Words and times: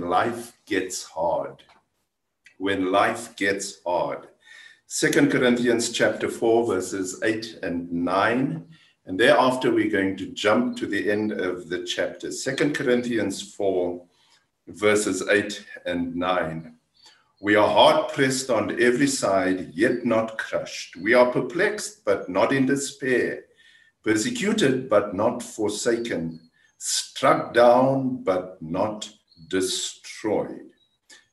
life 0.00 0.56
gets 0.66 1.04
hard. 1.04 1.62
When 2.58 2.92
life 2.92 3.36
gets 3.36 3.82
hard. 3.84 4.28
Second 4.86 5.30
Corinthians 5.30 5.90
chapter 5.90 6.28
4, 6.28 6.66
verses 6.66 7.20
8 7.22 7.60
and 7.62 7.90
9. 7.92 8.66
And 9.06 9.18
thereafter, 9.18 9.72
we're 9.72 9.90
going 9.90 10.16
to 10.16 10.26
jump 10.32 10.76
to 10.78 10.86
the 10.86 11.10
end 11.10 11.32
of 11.32 11.68
the 11.68 11.84
chapter. 11.84 12.30
Second 12.32 12.74
Corinthians 12.74 13.54
4, 13.54 14.04
verses 14.66 15.26
8 15.28 15.64
and 15.86 16.14
9. 16.16 16.74
We 17.40 17.56
are 17.56 17.68
hard 17.68 18.12
pressed 18.12 18.50
on 18.50 18.82
every 18.82 19.06
side, 19.06 19.70
yet 19.72 20.04
not 20.04 20.36
crushed. 20.36 20.96
We 20.96 21.14
are 21.14 21.32
perplexed, 21.32 22.04
but 22.04 22.28
not 22.28 22.52
in 22.52 22.66
despair. 22.66 23.44
Persecuted, 24.04 24.88
but 24.90 25.14
not 25.14 25.42
forsaken. 25.42 26.50
Struck 26.78 27.54
down, 27.54 28.22
but 28.24 28.60
not 28.60 29.10
destroyed. 29.48 30.70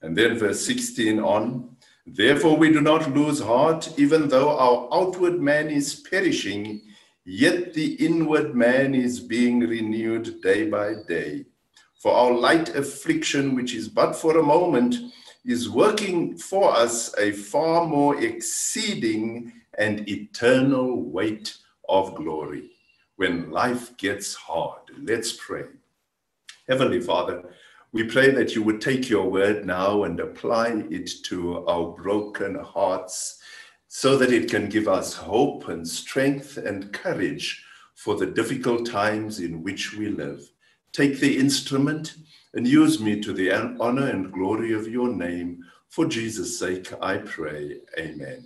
And 0.02 0.18
then 0.18 0.38
verse 0.38 0.66
16 0.66 1.20
on. 1.20 1.76
Therefore, 2.06 2.56
we 2.56 2.72
do 2.72 2.82
not 2.82 3.14
lose 3.14 3.40
heart, 3.40 3.94
even 3.98 4.30
though 4.30 4.58
our 4.58 4.88
outward 4.94 5.42
man 5.42 5.70
is 5.70 5.96
perishing 5.96 6.82
Yet 7.30 7.74
the 7.74 7.96
inward 7.96 8.56
man 8.56 8.96
is 8.96 9.20
being 9.20 9.60
renewed 9.60 10.42
day 10.42 10.70
by 10.70 10.94
day. 11.10 11.44
For 12.02 12.14
our 12.14 12.32
light 12.32 12.74
affliction, 12.74 13.54
which 13.54 13.76
is 13.76 13.90
but 13.90 14.14
for 14.16 14.38
a 14.38 14.44
moment, 14.44 14.96
is 15.44 15.70
working 15.70 16.38
for 16.38 16.74
us 16.74 17.14
a 17.18 17.34
far 17.34 17.86
more 17.86 18.18
exceeding 18.24 19.52
and 19.78 20.08
eternal 20.08 21.04
weight 21.04 21.58
of 21.90 22.16
glory. 22.16 22.70
When 23.18 23.52
life 23.52 23.98
gets 23.98 24.34
hard, 24.34 24.84
let's 24.98 25.34
pray. 25.34 25.66
Heavenly 26.70 27.02
Father, 27.02 27.44
we 27.94 28.04
pray 28.04 28.32
that 28.32 28.54
you 28.54 28.64
would 28.64 28.82
take 28.82 29.10
your 29.10 29.30
word 29.30 29.66
now 29.66 30.04
and 30.04 30.20
apply 30.20 30.84
it 30.90 31.10
to 31.24 31.66
our 31.68 31.92
broken 31.92 32.56
hearts 32.56 33.40
so 33.88 34.18
that 34.18 34.32
it 34.32 34.50
can 34.50 34.68
give 34.68 34.88
us 34.88 35.14
hope 35.14 35.70
and 35.70 35.88
strength 35.88 36.58
and 36.58 36.92
courage 36.92 37.64
for 37.96 38.16
the 38.16 38.26
difficult 38.26 38.86
times 38.86 39.40
in 39.40 39.64
which 39.64 39.94
we 39.94 40.10
live. 40.10 40.42
Take 40.92 41.20
the 41.20 41.38
instrument 41.38 42.16
and 42.54 42.68
use 42.68 43.00
me 43.00 43.22
to 43.22 43.34
the 43.34 43.52
honor 43.80 44.10
and 44.10 44.32
glory 44.32 44.74
of 44.74 44.88
your 44.88 45.10
name. 45.10 45.64
For 45.90 46.06
Jesus' 46.06 46.60
sake, 46.60 46.92
I 47.02 47.18
pray. 47.20 47.78
Amen. 47.98 48.46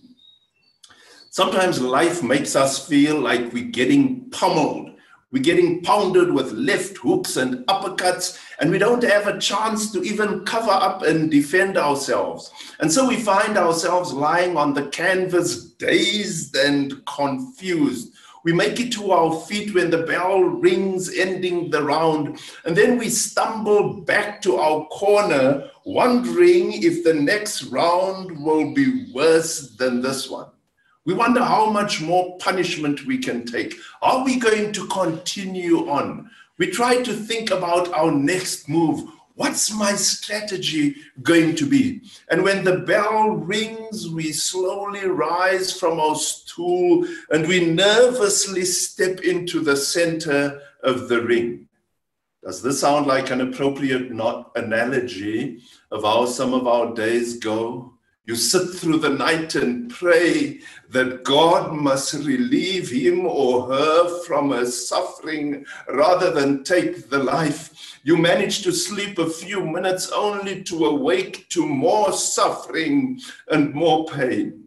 Sometimes 1.31 1.81
life 1.81 2.21
makes 2.21 2.55
us 2.55 2.87
feel 2.87 3.19
like 3.19 3.53
we're 3.53 3.71
getting 3.71 4.29
pummeled 4.29 4.91
we're 5.31 5.41
getting 5.41 5.81
pounded 5.81 6.33
with 6.33 6.51
left 6.51 6.97
hooks 6.97 7.37
and 7.37 7.65
uppercuts, 7.67 8.37
and 8.59 8.69
we 8.69 8.77
don't 8.77 9.03
have 9.03 9.27
a 9.27 9.39
chance 9.39 9.91
to 9.93 10.01
even 10.03 10.43
cover 10.43 10.71
up 10.71 11.03
and 11.03 11.31
defend 11.31 11.77
ourselves. 11.77 12.51
And 12.79 12.91
so 12.91 13.07
we 13.07 13.15
find 13.15 13.57
ourselves 13.57 14.11
lying 14.11 14.57
on 14.57 14.73
the 14.73 14.87
canvas, 14.87 15.63
dazed 15.63 16.55
and 16.57 17.05
confused. 17.05 18.13
We 18.43 18.53
make 18.53 18.79
it 18.79 18.91
to 18.93 19.11
our 19.11 19.39
feet 19.41 19.73
when 19.73 19.89
the 19.89 20.03
bell 20.03 20.41
rings, 20.41 21.15
ending 21.15 21.69
the 21.69 21.83
round, 21.83 22.39
and 22.65 22.75
then 22.75 22.97
we 22.97 23.09
stumble 23.09 24.01
back 24.01 24.41
to 24.41 24.57
our 24.57 24.85
corner, 24.87 25.69
wondering 25.85 26.83
if 26.83 27.03
the 27.03 27.13
next 27.13 27.63
round 27.65 28.43
will 28.43 28.73
be 28.73 29.11
worse 29.13 29.75
than 29.77 30.01
this 30.01 30.29
one. 30.29 30.47
We 31.03 31.15
wonder 31.15 31.43
how 31.43 31.71
much 31.71 31.99
more 31.99 32.37
punishment 32.37 33.05
we 33.07 33.17
can 33.17 33.43
take. 33.45 33.75
Are 34.03 34.23
we 34.23 34.37
going 34.37 34.71
to 34.73 34.87
continue 34.87 35.89
on? 35.89 36.29
We 36.59 36.69
try 36.69 37.01
to 37.01 37.13
think 37.13 37.49
about 37.49 37.91
our 37.91 38.11
next 38.11 38.69
move. 38.69 39.09
What's 39.33 39.73
my 39.73 39.93
strategy 39.93 40.95
going 41.23 41.55
to 41.55 41.65
be? 41.65 42.01
And 42.29 42.43
when 42.43 42.63
the 42.63 42.79
bell 42.79 43.29
rings, 43.29 44.09
we 44.09 44.31
slowly 44.31 45.05
rise 45.05 45.73
from 45.77 45.99
our 45.99 46.15
stool 46.15 47.07
and 47.31 47.47
we 47.47 47.65
nervously 47.65 48.63
step 48.65 49.21
into 49.21 49.61
the 49.61 49.77
center 49.77 50.61
of 50.83 51.09
the 51.09 51.23
ring. 51.23 51.67
Does 52.43 52.61
this 52.61 52.81
sound 52.81 53.07
like 53.07 53.31
an 53.31 53.41
appropriate 53.41 54.11
not 54.11 54.51
analogy 54.55 55.63
of 55.89 56.03
how 56.03 56.25
some 56.25 56.53
of 56.53 56.67
our 56.67 56.93
days 56.93 57.39
go? 57.39 57.93
You 58.25 58.35
sit 58.35 58.75
through 58.75 58.99
the 58.99 59.09
night 59.09 59.55
and 59.55 59.89
pray 59.89 60.61
that 60.91 61.23
God 61.23 61.73
must 61.73 62.13
relieve 62.13 62.89
him 62.89 63.25
or 63.25 63.67
her 63.67 64.23
from 64.25 64.51
a 64.51 64.65
suffering 64.65 65.65
rather 65.87 66.31
than 66.31 66.63
take 66.63 67.09
the 67.09 67.19
life. 67.19 67.99
You 68.03 68.17
manage 68.17 68.61
to 68.63 68.73
sleep 68.73 69.17
a 69.17 69.29
few 69.29 69.65
minutes 69.65 70.11
only 70.11 70.63
to 70.63 70.85
awake 70.85 71.47
to 71.49 71.65
more 71.65 72.11
suffering 72.11 73.21
and 73.49 73.73
more 73.73 74.05
pain. 74.05 74.65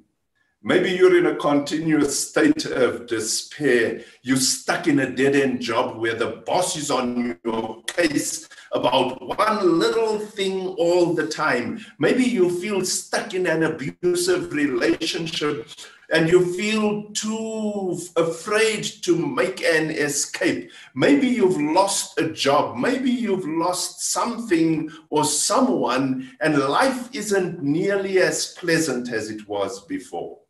Maybe 0.62 0.92
you're 0.92 1.18
in 1.18 1.26
a 1.26 1.36
continuous 1.36 2.30
state 2.30 2.64
of 2.64 3.06
despair. 3.06 4.00
You're 4.22 4.38
stuck 4.38 4.86
in 4.88 5.00
a 5.00 5.14
dead 5.14 5.36
end 5.36 5.60
job 5.60 5.98
where 6.00 6.14
the 6.14 6.42
boss 6.46 6.74
is 6.76 6.90
on 6.90 7.38
your 7.44 7.82
case 7.82 8.48
about 8.74 9.38
one 9.38 9.78
little 9.78 10.18
thing 10.18 10.66
all 10.78 11.14
the 11.14 11.26
time. 11.26 11.84
Maybe 11.98 12.24
you 12.24 12.50
feel 12.60 12.84
stuck 12.84 13.32
in 13.32 13.46
an 13.46 13.62
abusive 13.62 14.52
relationship 14.52 15.68
and 16.12 16.28
you 16.28 16.54
feel 16.54 17.04
too 17.12 17.98
afraid 18.16 18.84
to 19.02 19.16
make 19.16 19.62
an 19.62 19.90
escape. 19.90 20.70
Maybe 20.94 21.28
you've 21.28 21.60
lost 21.60 22.18
a 22.18 22.30
job. 22.30 22.76
Maybe 22.76 23.10
you've 23.10 23.46
lost 23.46 24.12
something 24.12 24.90
or 25.08 25.24
someone, 25.24 26.30
and 26.40 26.58
life 26.58 27.08
isn't 27.14 27.62
nearly 27.62 28.18
as 28.18 28.54
pleasant 28.58 29.10
as 29.10 29.30
it 29.30 29.48
was 29.48 29.84
before. 29.86 30.43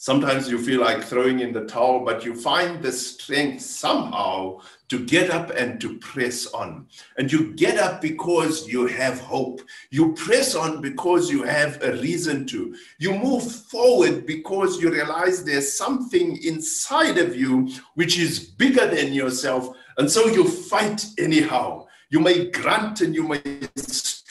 Sometimes 0.00 0.48
you 0.48 0.58
feel 0.58 0.80
like 0.80 1.02
throwing 1.02 1.40
in 1.40 1.52
the 1.52 1.64
towel, 1.64 2.04
but 2.04 2.24
you 2.24 2.32
find 2.32 2.80
the 2.80 2.92
strength 2.92 3.62
somehow 3.62 4.60
to 4.88 5.04
get 5.04 5.28
up 5.28 5.50
and 5.50 5.80
to 5.80 5.98
press 5.98 6.46
on. 6.46 6.86
And 7.16 7.32
you 7.32 7.52
get 7.54 7.78
up 7.78 8.00
because 8.00 8.68
you 8.68 8.86
have 8.86 9.18
hope. 9.18 9.60
You 9.90 10.12
press 10.12 10.54
on 10.54 10.80
because 10.80 11.28
you 11.28 11.42
have 11.42 11.82
a 11.82 11.94
reason 11.94 12.46
to. 12.46 12.76
You 13.00 13.12
move 13.18 13.42
forward 13.42 14.24
because 14.24 14.80
you 14.80 14.92
realize 14.92 15.42
there's 15.42 15.76
something 15.76 16.40
inside 16.44 17.18
of 17.18 17.34
you 17.34 17.68
which 17.94 18.20
is 18.20 18.38
bigger 18.38 18.86
than 18.86 19.12
yourself. 19.12 19.76
And 19.96 20.08
so 20.08 20.26
you 20.28 20.48
fight 20.48 21.04
anyhow. 21.18 21.88
You 22.10 22.20
may 22.20 22.50
grunt 22.52 23.00
and 23.00 23.16
you 23.16 23.26
may 23.26 23.42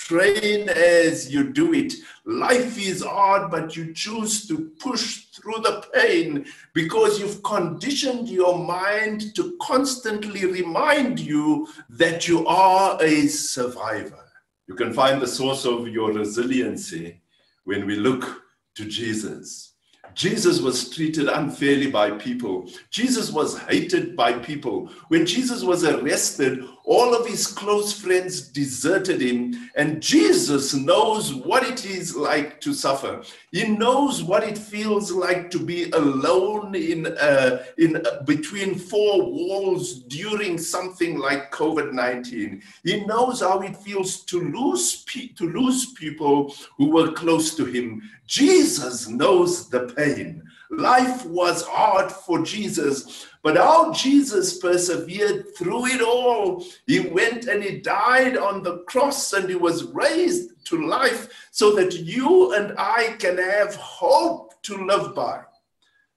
strain 0.07 0.69
as 0.69 1.29
you 1.33 1.51
do 1.51 1.73
it. 1.73 1.93
Life 2.23 2.79
is 2.79 3.03
hard, 3.03 3.51
but 3.51 3.75
you 3.75 3.93
choose 3.93 4.47
to 4.47 4.71
push 4.79 5.25
through 5.35 5.59
the 5.63 5.85
pain 5.93 6.45
because 6.73 7.19
you've 7.19 7.43
conditioned 7.43 8.29
your 8.29 8.57
mind 8.57 9.35
to 9.35 9.57
constantly 9.61 10.45
remind 10.45 11.19
you 11.19 11.67
that 11.89 12.25
you 12.25 12.47
are 12.47 12.97
a 13.03 13.27
survivor. 13.27 14.23
You 14.69 14.75
can 14.75 14.93
find 14.93 15.21
the 15.21 15.27
source 15.27 15.65
of 15.65 15.89
your 15.89 16.13
resiliency 16.13 17.19
when 17.65 17.85
we 17.85 17.97
look 17.97 18.43
to 18.75 18.85
Jesus. 18.85 19.73
Jesus 20.13 20.61
was 20.61 20.89
treated 20.89 21.27
unfairly 21.27 21.91
by 21.91 22.11
people. 22.11 22.71
Jesus 22.89 23.29
was 23.29 23.59
hated 23.63 24.15
by 24.15 24.33
people. 24.33 24.89
When 25.09 25.25
Jesus 25.25 25.63
was 25.63 25.83
arrested, 25.83 26.63
all 26.87 27.13
of 27.13 27.27
his 27.27 27.45
close 27.45 27.91
friends 27.91 28.47
deserted 28.47 29.19
him, 29.21 29.69
and 29.75 30.01
Jesus 30.01 30.73
knows 30.73 31.33
what 31.33 31.63
it 31.63 31.85
is 31.85 32.15
like 32.15 32.61
to 32.61 32.73
suffer. 32.73 33.23
He 33.51 33.67
knows 33.67 34.23
what 34.23 34.43
it 34.45 34.57
feels 34.57 35.11
like 35.11 35.51
to 35.51 35.59
be 35.59 35.91
alone 35.91 36.75
in 36.75 37.07
uh, 37.07 37.65
in 37.77 37.97
uh, 37.97 38.23
between 38.25 38.75
four 38.75 39.21
walls 39.21 39.99
during 40.03 40.57
something 40.57 41.19
like 41.19 41.51
COVID 41.51 41.91
nineteen. 41.91 42.63
He 42.83 43.05
knows 43.05 43.41
how 43.41 43.59
it 43.59 43.75
feels 43.75 44.23
to 44.31 44.39
lose 44.39 45.03
pe- 45.03 45.33
to 45.39 45.45
lose 45.49 45.91
people 45.91 46.55
who 46.77 46.89
were 46.95 47.11
close 47.11 47.53
to 47.55 47.65
him. 47.65 48.01
Jesus 48.25 49.09
knows 49.09 49.69
the 49.69 49.93
pain. 49.97 50.41
Life 50.69 51.25
was 51.25 51.65
hard 51.65 52.11
for 52.11 52.43
Jesus, 52.43 53.27
but 53.41 53.55
how 53.55 53.93
Jesus 53.93 54.57
persevered 54.57 55.55
through 55.55 55.85
it 55.87 56.01
all. 56.01 56.65
He 56.85 56.99
went 56.99 57.45
and 57.45 57.63
he 57.63 57.79
died 57.79 58.37
on 58.37 58.63
the 58.63 58.79
cross 58.79 59.31
and 59.33 59.47
he 59.49 59.55
was 59.55 59.85
raised 59.85 60.65
to 60.65 60.85
life 60.85 61.29
so 61.51 61.73
that 61.75 61.93
you 61.93 62.53
and 62.53 62.73
I 62.77 63.15
can 63.19 63.37
have 63.37 63.75
hope 63.75 64.61
to 64.63 64.85
live 64.85 65.15
by. 65.15 65.43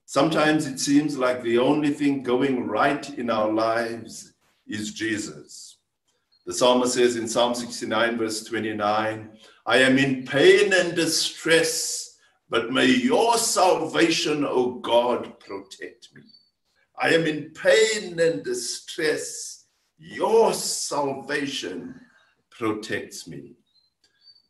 Sometimes 0.06 0.66
it 0.66 0.80
seems 0.80 1.16
like 1.16 1.40
the 1.42 1.58
only 1.58 1.90
thing 1.90 2.24
going 2.24 2.66
right 2.66 3.08
in 3.16 3.30
our 3.30 3.52
lives 3.52 4.32
is 4.66 4.92
Jesus. 4.92 5.76
The 6.46 6.52
psalmist 6.52 6.94
says 6.94 7.14
in 7.14 7.28
Psalm 7.28 7.54
69, 7.54 8.18
verse 8.18 8.42
29, 8.42 9.30
I 9.66 9.76
am 9.76 9.98
in 9.98 10.26
pain 10.26 10.72
and 10.72 10.96
distress, 10.96 12.09
but 12.50 12.72
may 12.72 12.86
your 12.86 13.38
salvation, 13.38 14.44
O 14.44 14.72
God, 14.80 15.38
protect 15.38 16.08
me. 16.14 16.22
I 17.00 17.14
am 17.14 17.24
in 17.24 17.50
pain 17.50 18.18
and 18.18 18.44
distress. 18.44 19.66
Your 19.96 20.52
salvation 20.52 21.94
protects 22.50 23.28
me. 23.28 23.54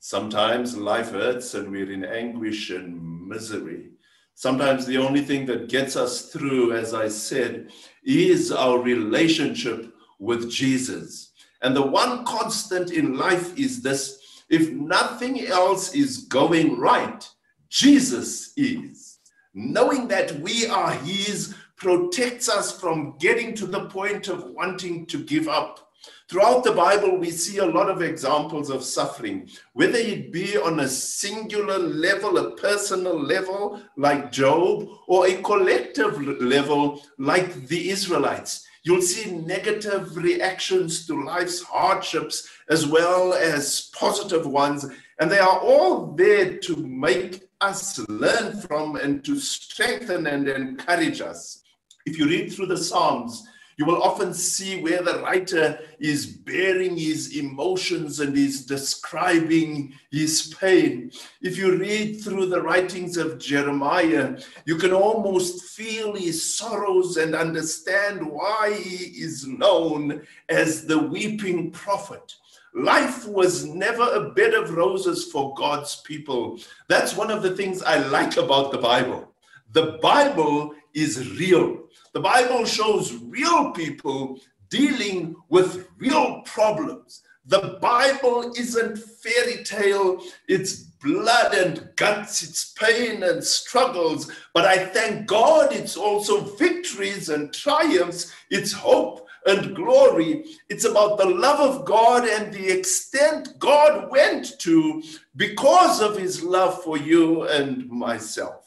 Sometimes 0.01 0.77
life 0.77 1.11
hurts 1.11 1.53
and 1.55 1.71
we're 1.71 1.93
in 1.93 2.05
anguish 2.05 2.71
and 2.71 3.29
misery. 3.29 3.91
Sometimes 4.35 4.87
the 4.87 4.97
only 4.97 5.21
thing 5.21 5.45
that 5.47 5.69
gets 5.69 5.95
us 5.95 6.33
through, 6.33 6.73
as 6.73 6.95
I 6.95 7.09
said, 7.09 7.71
is 8.03 8.51
our 8.51 8.79
relationship 8.79 9.93
with 10.19 10.51
Jesus. 10.51 11.33
And 11.61 11.77
the 11.77 11.87
one 11.87 12.25
constant 12.25 12.91
in 12.91 13.19
life 13.19 13.59
is 13.59 13.83
this 13.83 14.43
if 14.49 14.71
nothing 14.71 15.47
else 15.47 15.95
is 15.95 16.25
going 16.25 16.79
right, 16.79 17.29
Jesus 17.71 18.53
is. 18.57 19.19
Knowing 19.55 20.09
that 20.09 20.39
we 20.41 20.67
are 20.67 20.93
His 20.93 21.55
protects 21.77 22.49
us 22.49 22.79
from 22.79 23.17
getting 23.19 23.55
to 23.55 23.67
the 23.67 23.87
point 23.87 24.29
of 24.29 24.51
wanting 24.51 25.07
to 25.07 25.25
give 25.25 25.49
up. 25.49 25.89
Throughout 26.29 26.65
the 26.65 26.73
Bible, 26.73 27.17
we 27.19 27.31
see 27.31 27.59
a 27.59 27.67
lot 27.67 27.91
of 27.91 28.03
examples 28.03 28.71
of 28.71 28.85
suffering, 28.85 29.49
whether 29.73 29.99
it 29.99 30.33
be 30.33 30.57
on 30.57 30.81
a 30.81 30.89
singular 30.89 31.79
level, 31.79 32.39
a 32.39 32.57
personal 32.57 33.19
level 33.19 33.81
like 33.97 34.33
Job, 34.33 34.89
or 35.07 35.27
a 35.27 35.43
collective 35.43 36.21
level 36.41 37.03
like 37.19 37.67
the 37.67 37.91
Israelites. 37.91 38.67
You'll 38.83 39.03
see 39.03 39.31
negative 39.31 40.17
reactions 40.17 41.07
to 41.07 41.25
life's 41.25 41.63
hardships 41.63 42.49
as 42.69 42.87
well 42.87 43.35
as 43.35 43.91
positive 43.95 44.47
ones, 44.47 44.87
and 45.21 45.31
they 45.31 45.39
are 45.39 45.59
all 45.59 46.13
there 46.15 46.57
to 46.59 46.77
make 46.77 47.50
us 47.61 47.99
learn 48.09 48.61
from 48.61 48.97
and 48.97 49.25
to 49.25 49.39
strengthen 49.39 50.27
and 50.27 50.49
encourage 50.49 51.21
us. 51.21 51.63
If 52.07 52.19
you 52.19 52.27
read 52.27 52.53
through 52.53 52.67
the 52.67 52.79
Psalms, 52.79 53.47
you 53.77 53.87
will 53.87 54.03
often 54.03 54.35
see 54.35 54.83
where 54.83 55.03
the 55.03 55.21
writer 55.21 55.79
is 55.99 56.27
bearing 56.27 56.99
his 56.99 57.39
emotions 57.39 58.21
and 58.21 58.37
is 58.37 58.67
describing 58.67 59.95
his 60.11 60.55
pain. 60.61 61.11
If 61.41 61.57
you 61.57 61.79
read 61.79 62.21
through 62.21 62.47
the 62.47 62.61
writings 62.61 63.17
of 63.17 63.39
Jeremiah, 63.39 64.39
you 64.67 64.77
can 64.77 64.93
almost 64.93 65.65
feel 65.71 66.15
his 66.15 66.57
sorrows 66.59 67.17
and 67.17 67.35
understand 67.35 68.21
why 68.23 68.75
he 68.75 69.23
is 69.23 69.47
known 69.47 70.27
as 70.51 70.85
the 70.85 70.99
weeping 70.99 71.71
prophet. 71.71 72.35
Life 72.75 73.27
was 73.27 73.65
never 73.65 74.03
a 74.03 74.31
bed 74.31 74.55
of 74.55 74.71
roses 74.71 75.25
for 75.31 75.55
God's 75.55 75.97
people. 76.03 76.59
That's 76.89 77.17
one 77.17 77.31
of 77.31 77.43
the 77.43 77.57
things 77.57 77.83
I 77.83 77.99
like 78.09 78.37
about 78.37 78.71
the 78.71 78.79
Bible. 78.79 79.33
The 79.73 79.99
Bible 80.01 80.75
is 80.95 81.39
real. 81.39 81.89
The 82.13 82.21
Bible 82.21 82.65
shows 82.65 83.15
real 83.15 83.73
people 83.73 84.41
dealing 84.69 85.35
with 85.49 85.89
real 85.99 86.43
problems. 86.43 87.23
The 87.47 87.79
Bible 87.81 88.53
isn't 88.57 88.99
fairy 88.99 89.65
tale, 89.65 90.23
it's 90.47 90.75
blood 91.03 91.55
and 91.55 91.89
guts, 91.97 92.43
it's 92.43 92.73
pain 92.73 93.25
and 93.25 93.43
struggles. 93.43 94.31
But 94.55 94.67
I 94.67 94.87
thank 94.87 95.27
God 95.27 95.73
it's 95.73 95.97
also 95.97 96.43
victories 96.43 97.29
and 97.29 97.53
triumphs, 97.53 98.33
it's 98.51 98.73
hope 98.73 99.27
and 99.47 99.75
glory. 99.75 100.45
It's 100.69 100.85
about 100.85 101.19
the 101.19 101.27
love 101.27 101.61
of 101.61 101.85
God 101.85 102.29
and 102.29 102.53
the 102.53 102.69
extent 102.69 103.59
God 103.59 104.11
went 104.11 104.59
to 104.61 105.03
because 105.37 106.01
of 106.01 106.19
his 106.19 106.43
love 106.43 106.83
for 106.83 106.97
you 106.99 107.45
and 107.45 107.89
myself. 107.89 108.67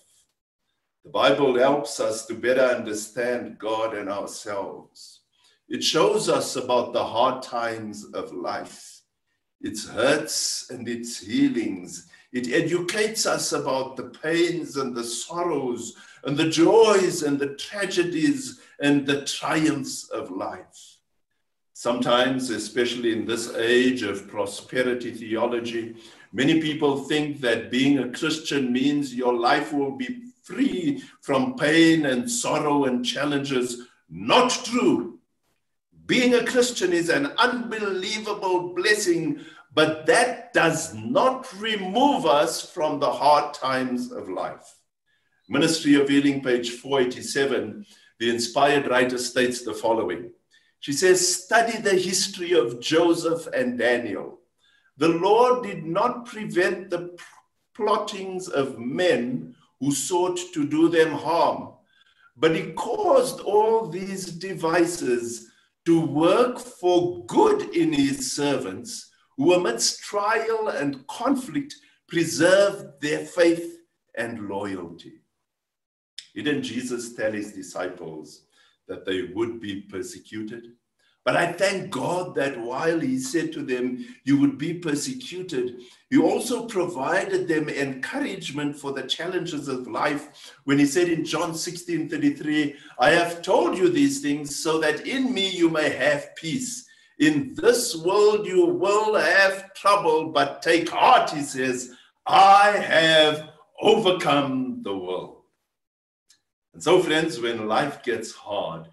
The 1.04 1.12
Bible 1.12 1.58
helps 1.58 2.00
us 2.00 2.26
to 2.28 2.34
better 2.34 2.62
understand 2.62 3.60
God 3.60 3.94
and 3.94 4.10
ourselves. 4.10 5.20
It 5.68 5.84
shows 5.84 6.30
us 6.30 6.56
about 6.56 6.94
the 6.94 7.04
hard 7.04 7.42
times 7.42 8.06
of 8.14 8.32
life, 8.32 9.02
its 9.64 9.88
hurts 9.88 10.70
and 10.70 10.88
its 10.88 11.20
healings. 11.20 12.08
It 12.34 12.52
educates 12.52 13.26
us 13.26 13.54
about 13.54 13.96
the 13.96 14.10
pains 14.22 14.78
and 14.78 14.96
the 14.96 15.04
sorrows 15.04 15.96
and 16.24 16.38
the 16.38 16.50
joys 16.50 17.24
and 17.24 17.40
the 17.40 17.56
tragedies 17.56 18.60
and 18.80 19.06
the 19.08 19.24
triumphs 19.24 20.10
of 20.10 20.32
life. 20.32 20.98
Sometimes, 21.74 22.50
especially 22.50 23.14
in 23.14 23.26
this 23.26 23.54
age 23.56 24.04
of 24.04 24.28
prosperity 24.28 25.12
theology, 25.12 25.96
many 26.32 26.62
people 26.62 27.04
think 27.04 27.42
that 27.42 27.72
being 27.72 28.00
a 28.00 28.12
Christian 28.12 28.72
means 28.72 29.14
your 29.14 29.34
life 29.34 29.74
will 29.74 29.92
be 29.92 30.24
free 30.44 31.04
from 31.22 31.56
pain 31.56 32.06
and 32.06 32.30
sorrow 32.30 32.86
and 32.86 33.06
challenges. 33.06 33.88
Not 34.10 34.50
true. 34.50 35.13
Being 36.06 36.34
a 36.34 36.46
Christian 36.46 36.92
is 36.92 37.10
an 37.10 37.28
unbelievable 37.38 38.74
blessing, 38.74 39.40
but 39.74 40.06
that 40.06 40.52
does 40.54 40.94
not 40.94 41.48
remove 41.60 42.26
us 42.26 42.70
from 42.70 43.00
the 43.00 43.12
hard 43.12 43.54
times 43.54 44.12
of 44.12 44.28
life. 44.28 44.76
Ministry 45.48 45.96
of 45.96 46.10
Healing, 46.10 46.42
page 46.42 46.72
487, 46.72 47.86
the 48.20 48.30
inspired 48.30 48.90
writer 48.90 49.18
states 49.18 49.64
the 49.64 49.74
following. 49.74 50.32
She 50.82 50.92
says, 50.92 51.44
Study 51.44 51.78
the 51.78 51.96
history 51.96 52.52
of 52.52 52.82
Joseph 52.82 53.48
and 53.48 53.78
Daniel. 53.78 54.40
The 54.98 55.08
Lord 55.08 55.64
did 55.64 55.86
not 55.86 56.26
prevent 56.26 56.90
the 56.90 57.18
plottings 57.74 58.50
of 58.50 58.78
men 58.78 59.56
who 59.80 59.94
sought 59.94 60.40
to 60.54 60.68
do 60.68 60.90
them 60.90 61.14
harm. 61.14 61.70
But 62.36 62.56
he 62.56 62.74
caused 62.74 63.40
all 63.40 63.88
these 63.88 64.26
devices 64.26 65.52
to 65.86 66.06
work 66.06 66.60
for 66.60 67.26
good 67.26 67.76
in 67.76 67.92
his 67.92 68.36
servants, 68.36 69.12
who 69.38 69.54
amidst 69.54 70.02
trial 70.02 70.70
and 70.70 71.06
conflict 71.08 71.76
preserved 72.08 72.86
their 73.02 73.26
faith 73.26 73.80
and 74.16 74.48
loyalty. 74.48 75.14
Didn't 76.36 76.64
Jesus 76.64 77.14
tell 77.14 77.32
his 77.32 77.54
disciples 77.54 78.46
that 78.88 79.06
they 79.06 79.30
would 79.34 79.60
be 79.60 79.82
persecuted? 79.82 80.68
But 81.26 81.38
I 81.38 81.54
thank 81.54 81.90
God 81.90 82.36
that 82.36 82.60
while 82.60 83.00
He 83.00 83.18
said 83.18 83.54
to 83.54 83.64
them, 83.64 84.06
You 84.26 84.38
would 84.40 84.58
be 84.58 84.74
persecuted, 84.74 85.80
He 86.10 86.18
also 86.18 86.66
provided 86.66 87.48
them 87.48 87.70
encouragement 87.70 88.76
for 88.76 88.92
the 88.92 89.04
challenges 89.04 89.68
of 89.68 89.88
life 89.88 90.54
when 90.66 90.80
He 90.80 90.86
said 90.86 91.08
in 91.08 91.24
John 91.24 91.56
16 91.56 92.10
33, 92.10 92.76
I 93.00 93.12
have 93.12 93.42
told 93.42 93.78
you 93.78 93.90
these 93.90 94.22
things 94.22 94.62
so 94.62 94.80
that 94.80 95.08
in 95.08 95.34
me 95.34 95.50
you 95.50 95.70
may 95.70 95.90
have 95.90 96.36
peace. 96.36 96.86
In 97.20 97.54
this 97.56 97.96
world 97.96 98.46
you 98.46 98.66
will 98.66 99.16
have 99.16 99.74
trouble, 99.74 100.30
but 100.30 100.62
take 100.62 100.90
heart, 100.90 101.30
He 101.30 101.42
says, 101.42 101.92
I 102.26 102.72
have 102.72 103.50
overcome 103.82 104.82
the 104.84 104.96
world. 104.96 105.44
And 106.74 106.82
so, 106.82 107.02
friends, 107.02 107.40
when 107.40 107.68
life 107.68 108.02
gets 108.02 108.32
hard, 108.32 108.88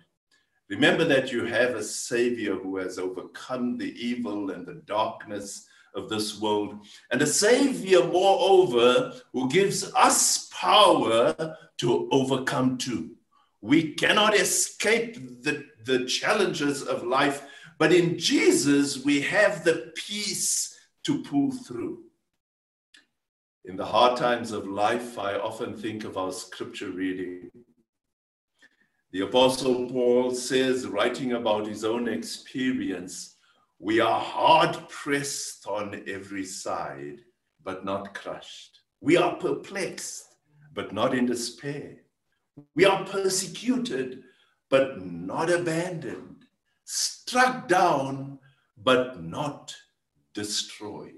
Remember 0.70 1.04
that 1.04 1.32
you 1.32 1.44
have 1.46 1.74
a 1.74 1.82
Savior 1.82 2.54
who 2.54 2.76
has 2.76 2.96
overcome 2.96 3.76
the 3.76 3.92
evil 4.00 4.52
and 4.52 4.64
the 4.64 4.82
darkness 4.86 5.66
of 5.96 6.08
this 6.08 6.40
world, 6.40 6.86
and 7.10 7.20
a 7.20 7.26
Savior, 7.26 8.04
moreover, 8.04 9.12
who 9.32 9.50
gives 9.50 9.92
us 9.94 10.48
power 10.52 11.56
to 11.78 12.08
overcome 12.12 12.78
too. 12.78 13.16
We 13.60 13.94
cannot 13.94 14.36
escape 14.36 15.42
the, 15.42 15.64
the 15.84 16.04
challenges 16.04 16.84
of 16.84 17.02
life, 17.02 17.42
but 17.76 17.92
in 17.92 18.16
Jesus, 18.16 19.04
we 19.04 19.22
have 19.22 19.64
the 19.64 19.92
peace 19.96 20.78
to 21.02 21.20
pull 21.24 21.50
through. 21.50 22.04
In 23.64 23.76
the 23.76 23.86
hard 23.86 24.16
times 24.16 24.52
of 24.52 24.68
life, 24.68 25.18
I 25.18 25.34
often 25.34 25.76
think 25.76 26.04
of 26.04 26.16
our 26.16 26.30
scripture 26.30 26.90
reading 26.90 27.50
the 29.12 29.22
Apostle 29.22 29.88
Paul 29.88 30.30
says, 30.30 30.86
writing 30.86 31.32
about 31.32 31.66
his 31.66 31.84
own 31.84 32.08
experience, 32.08 33.36
we 33.78 33.98
are 33.98 34.20
hard 34.20 34.76
pressed 34.88 35.66
on 35.66 36.02
every 36.06 36.44
side, 36.44 37.20
but 37.64 37.84
not 37.84 38.14
crushed. 38.14 38.80
We 39.00 39.16
are 39.16 39.34
perplexed, 39.36 40.26
but 40.72 40.92
not 40.92 41.14
in 41.14 41.26
despair. 41.26 41.96
We 42.76 42.84
are 42.84 43.04
persecuted, 43.04 44.22
but 44.68 45.04
not 45.04 45.50
abandoned. 45.50 46.44
Struck 46.84 47.66
down, 47.66 48.38
but 48.76 49.22
not 49.22 49.74
destroyed. 50.34 51.14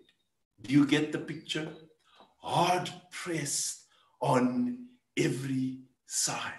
Do 0.63 0.73
you 0.73 0.87
get 0.87 1.13
the 1.13 1.19
picture? 1.19 1.73
Hard 2.39 2.91
pressed 3.11 3.85
on 4.21 4.87
every 5.17 5.81
side. 6.07 6.53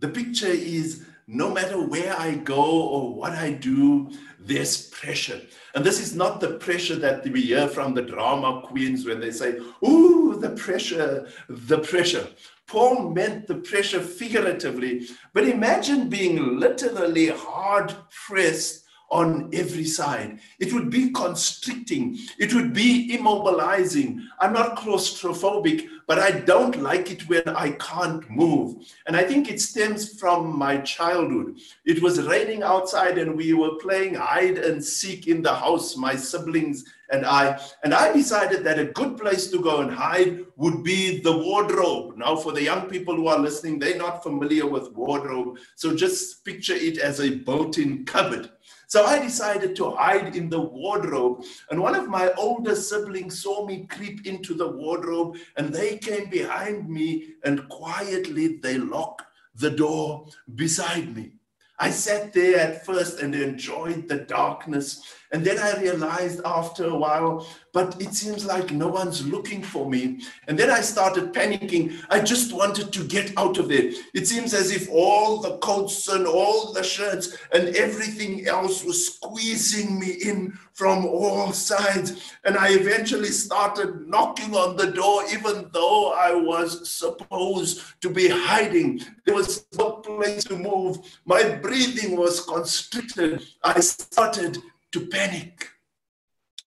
The 0.00 0.08
picture 0.08 0.46
is 0.46 1.04
no 1.26 1.50
matter 1.52 1.78
where 1.78 2.18
I 2.18 2.34
go 2.36 2.88
or 2.88 3.14
what 3.14 3.32
I 3.32 3.52
do, 3.52 4.10
there's 4.40 4.88
pressure. 4.88 5.40
And 5.74 5.84
this 5.84 6.00
is 6.00 6.14
not 6.14 6.40
the 6.40 6.54
pressure 6.54 6.96
that 6.96 7.26
we 7.28 7.42
hear 7.42 7.68
from 7.68 7.92
the 7.92 8.02
drama 8.02 8.62
queens 8.64 9.04
when 9.04 9.20
they 9.20 9.30
say, 9.30 9.58
Ooh, 9.86 10.38
the 10.40 10.50
pressure, 10.50 11.28
the 11.48 11.78
pressure. 11.80 12.26
Paul 12.66 13.10
meant 13.10 13.46
the 13.46 13.56
pressure 13.56 14.00
figuratively, 14.00 15.08
but 15.34 15.48
imagine 15.48 16.08
being 16.08 16.58
literally 16.58 17.28
hard 17.28 17.94
pressed 18.26 18.84
on 19.10 19.48
every 19.52 19.84
side. 19.84 20.38
It 20.58 20.72
would 20.72 20.90
be 20.90 21.10
constricting. 21.10 22.18
It 22.38 22.52
would 22.54 22.72
be 22.72 23.16
immobilizing. 23.16 24.20
I'm 24.38 24.52
not 24.52 24.76
claustrophobic, 24.76 25.88
but 26.06 26.18
I 26.18 26.30
don't 26.30 26.80
like 26.82 27.10
it 27.10 27.28
when 27.28 27.48
I 27.48 27.72
can't 27.72 28.28
move. 28.30 28.76
And 29.06 29.16
I 29.16 29.24
think 29.24 29.50
it 29.50 29.60
stems 29.60 30.18
from 30.18 30.58
my 30.58 30.78
childhood. 30.78 31.58
It 31.84 32.02
was 32.02 32.22
raining 32.22 32.62
outside 32.62 33.18
and 33.18 33.36
we 33.36 33.54
were 33.54 33.76
playing 33.76 34.14
hide 34.14 34.58
and 34.58 34.84
seek 34.84 35.26
in 35.26 35.42
the 35.42 35.54
house, 35.54 35.96
my 35.96 36.14
siblings 36.14 36.84
and 37.10 37.24
I. 37.24 37.60
And 37.84 37.94
I 37.94 38.12
decided 38.12 38.64
that 38.64 38.78
a 38.78 38.86
good 38.86 39.16
place 39.16 39.50
to 39.50 39.60
go 39.60 39.80
and 39.80 39.90
hide 39.90 40.44
would 40.56 40.82
be 40.82 41.20
the 41.20 41.36
wardrobe. 41.36 42.16
Now, 42.16 42.36
for 42.36 42.52
the 42.52 42.62
young 42.62 42.88
people 42.88 43.16
who 43.16 43.28
are 43.28 43.38
listening, 43.38 43.78
they're 43.78 43.96
not 43.96 44.22
familiar 44.22 44.66
with 44.66 44.92
wardrobe. 44.92 45.58
So 45.76 45.94
just 45.94 46.44
picture 46.44 46.74
it 46.74 46.98
as 46.98 47.20
a 47.20 47.30
built 47.30 47.78
in 47.78 48.04
cupboard. 48.04 48.50
So 48.88 49.04
I 49.04 49.18
decided 49.18 49.76
to 49.76 49.90
hide 49.90 50.34
in 50.34 50.48
the 50.48 50.60
wardrobe. 50.60 51.44
And 51.70 51.78
one 51.78 51.94
of 51.94 52.08
my 52.08 52.32
older 52.38 52.74
siblings 52.74 53.42
saw 53.42 53.66
me 53.66 53.86
creep 53.86 54.26
into 54.26 54.54
the 54.54 54.66
wardrobe 54.66 55.36
and 55.58 55.68
they 55.68 55.98
came 55.98 56.30
behind 56.30 56.88
me 56.88 57.34
and 57.44 57.68
quietly 57.68 58.56
they 58.62 58.78
locked 58.78 59.24
the 59.54 59.70
door 59.70 60.26
beside 60.54 61.14
me. 61.14 61.32
I 61.78 61.90
sat 61.90 62.32
there 62.32 62.58
at 62.58 62.86
first 62.86 63.20
and 63.20 63.34
enjoyed 63.34 64.08
the 64.08 64.20
darkness. 64.20 65.02
And 65.32 65.44
then 65.44 65.58
I 65.58 65.78
realized 65.80 66.40
after 66.46 66.86
a 66.86 66.96
while, 66.96 67.46
but 67.72 68.00
it 68.00 68.14
seems 68.14 68.44
like 68.44 68.70
no 68.70 68.88
one's 68.88 69.26
looking 69.26 69.62
for 69.62 69.88
me. 69.88 70.20
And 70.46 70.58
then 70.58 70.70
I 70.70 70.80
started 70.80 71.32
panicking. 71.32 71.96
I 72.10 72.20
just 72.20 72.52
wanted 72.52 72.92
to 72.92 73.04
get 73.04 73.32
out 73.36 73.58
of 73.58 73.68
there. 73.68 73.92
It 74.14 74.26
seems 74.26 74.54
as 74.54 74.70
if 74.70 74.88
all 74.90 75.40
the 75.40 75.58
coats 75.58 76.08
and 76.08 76.26
all 76.26 76.72
the 76.72 76.82
shirts 76.82 77.36
and 77.52 77.76
everything 77.76 78.46
else 78.46 78.84
was 78.84 79.14
squeezing 79.14 79.98
me 79.98 80.12
in 80.24 80.58
from 80.72 81.06
all 81.06 81.52
sides. 81.52 82.34
And 82.44 82.56
I 82.56 82.70
eventually 82.70 83.28
started 83.28 84.06
knocking 84.06 84.54
on 84.54 84.76
the 84.76 84.92
door, 84.92 85.22
even 85.32 85.68
though 85.72 86.12
I 86.12 86.34
was 86.34 86.88
supposed 86.88 87.82
to 88.00 88.10
be 88.10 88.28
hiding. 88.28 89.00
There 89.26 89.34
was 89.34 89.66
no 89.76 89.90
place 89.96 90.44
to 90.44 90.56
move. 90.56 90.98
My 91.24 91.56
breathing 91.56 92.16
was 92.16 92.44
constricted. 92.44 93.42
I 93.62 93.80
started 93.80 94.58
to 94.92 95.06
panic. 95.06 95.68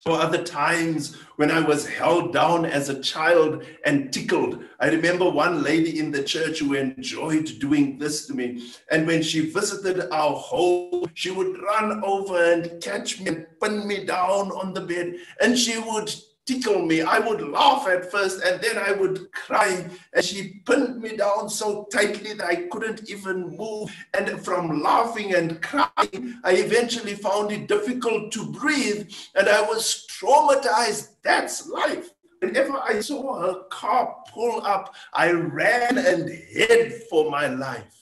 Or 0.07 0.19
other 0.19 0.43
times 0.43 1.15
when 1.35 1.51
I 1.51 1.59
was 1.59 1.87
held 1.87 2.33
down 2.33 2.65
as 2.65 2.89
a 2.89 2.99
child 3.01 3.63
and 3.85 4.11
tickled. 4.11 4.63
I 4.79 4.89
remember 4.89 5.29
one 5.29 5.61
lady 5.61 5.99
in 5.99 6.09
the 6.09 6.23
church 6.23 6.57
who 6.57 6.73
enjoyed 6.73 7.59
doing 7.59 7.99
this 7.99 8.25
to 8.25 8.33
me. 8.33 8.71
And 8.89 9.05
when 9.05 9.21
she 9.21 9.51
visited 9.51 10.09
our 10.11 10.35
home, 10.35 11.05
she 11.13 11.29
would 11.29 11.61
run 11.61 12.03
over 12.03 12.51
and 12.51 12.81
catch 12.81 13.19
me 13.19 13.27
and 13.27 13.45
pin 13.61 13.87
me 13.87 14.03
down 14.03 14.51
on 14.51 14.73
the 14.73 14.81
bed. 14.81 15.17
And 15.39 15.55
she 15.55 15.77
would 15.77 16.11
tickle 16.51 16.85
me. 16.85 17.01
I 17.01 17.19
would 17.19 17.41
laugh 17.41 17.87
at 17.87 18.11
first 18.11 18.43
and 18.43 18.61
then 18.61 18.77
I 18.77 18.91
would 18.91 19.31
cry. 19.31 19.89
And 20.13 20.25
she 20.25 20.61
pinned 20.65 21.01
me 21.01 21.17
down 21.17 21.49
so 21.49 21.87
tightly 21.91 22.33
that 22.33 22.45
I 22.45 22.67
couldn't 22.67 23.09
even 23.09 23.55
move. 23.55 23.91
And 24.13 24.43
from 24.43 24.81
laughing 24.81 25.33
and 25.35 25.61
crying, 25.61 26.39
I 26.43 26.53
eventually 26.53 27.15
found 27.15 27.51
it 27.51 27.67
difficult 27.67 28.31
to 28.33 28.51
breathe 28.51 29.09
and 29.35 29.47
I 29.47 29.61
was 29.61 30.05
traumatized. 30.09 31.09
That's 31.23 31.67
life. 31.67 32.09
Whenever 32.39 32.79
I 32.79 32.99
saw 33.01 33.39
her 33.39 33.63
car 33.69 34.15
pull 34.33 34.65
up, 34.65 34.95
I 35.13 35.31
ran 35.31 35.97
and 35.97 36.27
hid 36.27 36.93
for 37.09 37.29
my 37.29 37.47
life. 37.47 37.97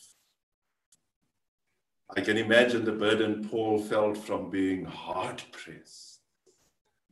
I 2.15 2.21
can 2.21 2.37
imagine 2.37 2.85
the 2.85 2.93
burden 2.93 3.47
Paul 3.49 3.77
felt 3.77 4.17
from 4.17 4.49
being 4.49 4.83
hard 4.85 5.43
pressed 5.51 6.08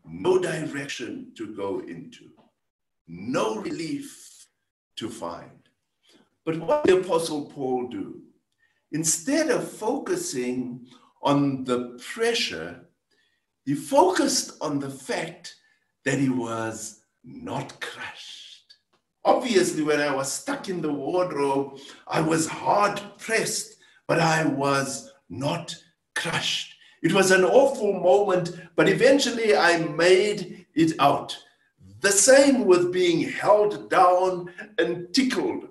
no 0.10 0.40
direction 0.40 1.32
to 1.36 1.56
go 1.56 1.80
into, 1.80 2.30
no 3.08 3.58
relief 3.58 4.48
to 4.98 5.10
find. 5.10 5.52
But 6.46 6.60
what 6.60 6.84
did 6.84 7.04
the 7.04 7.08
Apostle 7.08 7.46
Paul 7.46 7.88
do? 7.88 8.22
Instead 8.92 9.50
of 9.50 9.70
focusing 9.70 10.88
on 11.22 11.66
the 11.66 12.00
pressure, 12.14 12.88
he 13.66 13.76
focused 13.76 14.54
on 14.62 14.80
the 14.80 14.90
fact 14.90 15.56
that 16.06 16.20
he 16.20 16.30
was 16.30 17.02
not 17.26 17.80
crushed. 17.82 18.76
Obviously, 19.26 19.84
when 19.84 20.00
I 20.00 20.16
was 20.16 20.32
stuck 20.32 20.70
in 20.70 20.82
the 20.82 20.94
wardrobe, 20.94 21.80
I 22.08 22.22
was 22.22 22.48
hard 22.48 23.02
pressed, 23.18 23.76
but 24.08 24.20
I 24.22 24.46
was 24.46 25.12
not 25.30 25.76
crushed. 26.16 26.77
It 27.04 27.14
was 27.14 27.32
an 27.32 27.44
awful 27.44 27.94
moment, 27.94 28.60
but 28.76 28.90
eventually 28.90 29.56
I 29.56 29.80
made 29.80 30.66
it 30.74 30.94
out. 31.00 31.38
The 32.02 32.12
same 32.12 32.66
with 32.66 32.92
being 32.92 33.30
held 33.30 33.90
down 33.90 34.52
and 34.78 35.14
tickled. 35.14 35.68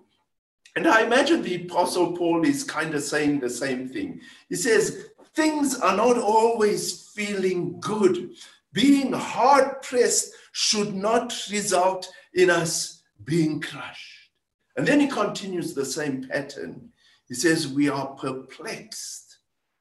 And 0.76 0.86
I 0.86 1.02
imagine 1.02 1.42
the 1.42 1.64
Apostle 1.64 2.16
Paul 2.16 2.44
is 2.44 2.62
kind 2.62 2.94
of 2.94 3.02
saying 3.02 3.40
the 3.40 3.50
same 3.50 3.88
thing. 3.88 4.20
He 4.48 4.56
says, 4.56 5.08
Things 5.34 5.78
are 5.80 5.96
not 5.96 6.16
always 6.16 7.08
feeling 7.14 7.78
good. 7.80 8.30
Being 8.72 9.12
hard 9.12 9.82
pressed 9.82 10.32
should 10.52 10.94
not 10.94 11.34
result 11.50 12.10
in 12.34 12.50
us 12.50 13.02
being 13.24 13.60
crushed. 13.60 14.30
And 14.76 14.86
then 14.86 15.00
he 15.00 15.08
continues 15.08 15.74
the 15.74 15.84
same 15.84 16.28
pattern. 16.28 16.90
He 17.28 17.34
says, 17.34 17.68
We 17.68 17.88
are 17.88 18.08
perplexed 18.08 19.25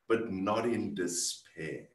but 0.07 0.31
not 0.31 0.65
in 0.65 0.93
despair. 0.93 1.87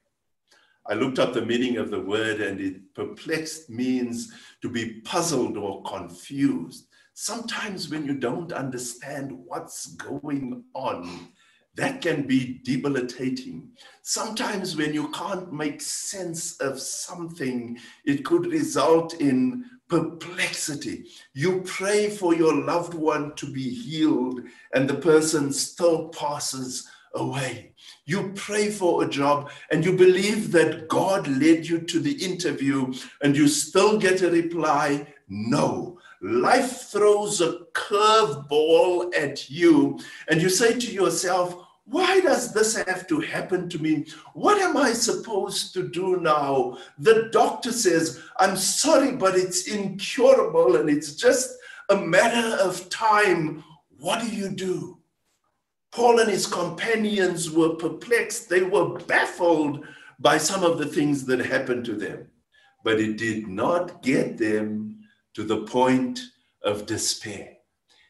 I 0.87 0.95
looked 0.95 1.19
up 1.19 1.33
the 1.33 1.45
meaning 1.45 1.77
of 1.77 1.91
the 1.91 2.01
word, 2.01 2.41
and 2.41 2.61
it 2.61 2.95
perplexed 2.95 3.71
means 3.71 4.33
to 4.63 4.69
be 4.69 5.01
puzzled 5.03 5.57
or 5.57 5.83
confused. 5.83 6.87
Sometimes, 7.15 7.91
when 7.91 8.07
you 8.07 8.15
don't 8.15 8.53
understand 8.53 9.31
what's 9.33 9.95
going 9.97 10.65
on, 10.75 11.29
that 11.75 12.01
can 12.01 12.27
be 12.27 12.61
debilitating. 12.65 13.71
Sometimes, 14.03 14.77
when 14.77 14.93
you 14.93 15.11
can't 15.11 15.53
make 15.53 15.81
sense 15.81 16.57
of 16.61 16.81
something, 16.81 17.79
it 18.05 18.25
could 18.25 18.47
result 18.47 19.15
in 19.21 19.65
perplexity. 19.89 21.07
You 21.35 21.63
pray 21.63 22.11
for 22.11 22.35
your 22.35 22.55
loved 22.55 22.95
one 22.95 23.35
to 23.37 23.47
be 23.47 23.69
healed, 23.69 24.41
and 24.75 24.89
the 24.89 24.95
person 24.95 25.53
still 25.53 26.09
passes 26.09 26.89
away. 27.15 27.73
You 28.05 28.33
pray 28.35 28.71
for 28.71 29.03
a 29.05 29.09
job 29.09 29.51
and 29.71 29.85
you 29.85 29.97
believe 29.97 30.53
that 30.53 30.89
God 30.89 31.29
led 31.29 31.67
you 31.67 31.81
to 31.81 32.01
the 32.01 32.13
interview 32.25 32.93
and 33.23 33.37
you 33.37 33.49
still 33.49 33.99
get 33.99 34.23
a 34.23 34.31
reply 34.31 35.07
no. 35.29 35.99
Life 36.23 36.89
throws 36.91 37.41
a 37.41 37.61
curveball 37.73 39.15
at 39.17 39.49
you 39.49 39.99
and 40.29 40.43
you 40.43 40.51
say 40.51 40.79
to 40.79 40.93
yourself, 40.93 41.67
why 41.85 42.21
does 42.21 42.53
this 42.53 42.77
have 42.77 43.07
to 43.09 43.21
happen 43.21 43.69
to 43.69 43.79
me? 43.79 44.07
What 44.35 44.61
am 44.61 44.77
I 44.77 44.93
supposed 44.93 45.73
to 45.75 45.89
do 45.89 46.21
now? 46.21 46.79
The 46.99 47.31
doctor 47.33 47.73
says, 47.73 48.23
I'm 48.39 48.57
sorry, 48.57 49.13
but 49.13 49.35
it's 49.35 49.67
incurable 49.67 50.77
and 50.77 50.89
it's 50.89 51.15
just 51.15 51.51
a 51.89 51.97
matter 51.97 52.63
of 52.63 52.89
time. 52.91 53.65
What 53.99 54.21
do 54.21 54.29
you 54.29 54.51
do? 54.51 55.00
Paul 55.93 56.21
and 56.21 56.31
his 56.31 56.47
companions 56.47 57.51
were 57.51 57.75
perplexed. 57.75 58.49
They 58.49 58.63
were 58.63 58.99
baffled 59.01 59.85
by 60.19 60.39
some 60.39 60.63
of 60.63 60.79
the 60.79 60.87
things 60.87 61.25
that 61.27 61.41
happened 61.41 61.85
to 61.87 61.95
them. 61.95 62.29
But 62.85 63.01
it 63.01 63.17
did 63.17 63.49
not 63.49 64.03
get 64.03 64.39
them 64.39 65.01
to 65.35 65.43
the 65.45 65.63
point 65.63 66.21
of 66.63 66.87
despair. 66.87 67.57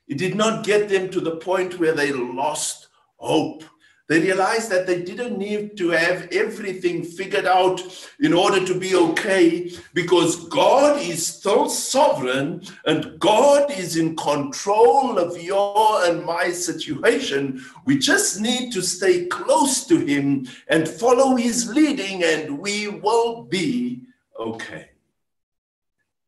It 0.09 0.19
did 0.19 0.35
not 0.35 0.65
get 0.65 0.89
them 0.89 1.11
to 1.11 1.21
the 1.21 1.37
point 1.37 1.79
where 1.79 1.95
they 1.95 2.13
lost 2.13 2.89
hope. 3.17 3.65
They 4.11 4.19
realized 4.19 4.73
that 4.73 4.89
they 4.89 5.03
didn't 5.03 5.39
need 5.39 5.77
to 5.77 5.91
have 5.91 6.27
everything 6.33 7.05
figured 7.05 7.47
out 7.47 7.81
in 8.19 8.33
order 8.33 8.67
to 8.67 8.77
be 8.77 8.97
okay 8.97 9.71
because 9.95 10.49
God 10.49 11.01
is 11.01 11.25
still 11.25 11.69
sovereign 11.71 12.63
and 12.87 13.21
God 13.21 13.71
is 13.71 13.97
in 13.97 14.17
control 14.17 15.17
of 15.17 15.41
your 15.41 16.05
and 16.07 16.25
my 16.25 16.51
situation. 16.51 17.65
We 17.85 17.99
just 17.99 18.41
need 18.41 18.73
to 18.73 18.83
stay 18.83 19.27
close 19.27 19.87
to 19.87 20.05
Him 20.05 20.49
and 20.67 20.89
follow 20.89 21.37
His 21.37 21.73
leading, 21.73 22.25
and 22.25 22.59
we 22.59 22.89
will 22.89 23.45
be 23.45 24.03
okay. 24.41 24.91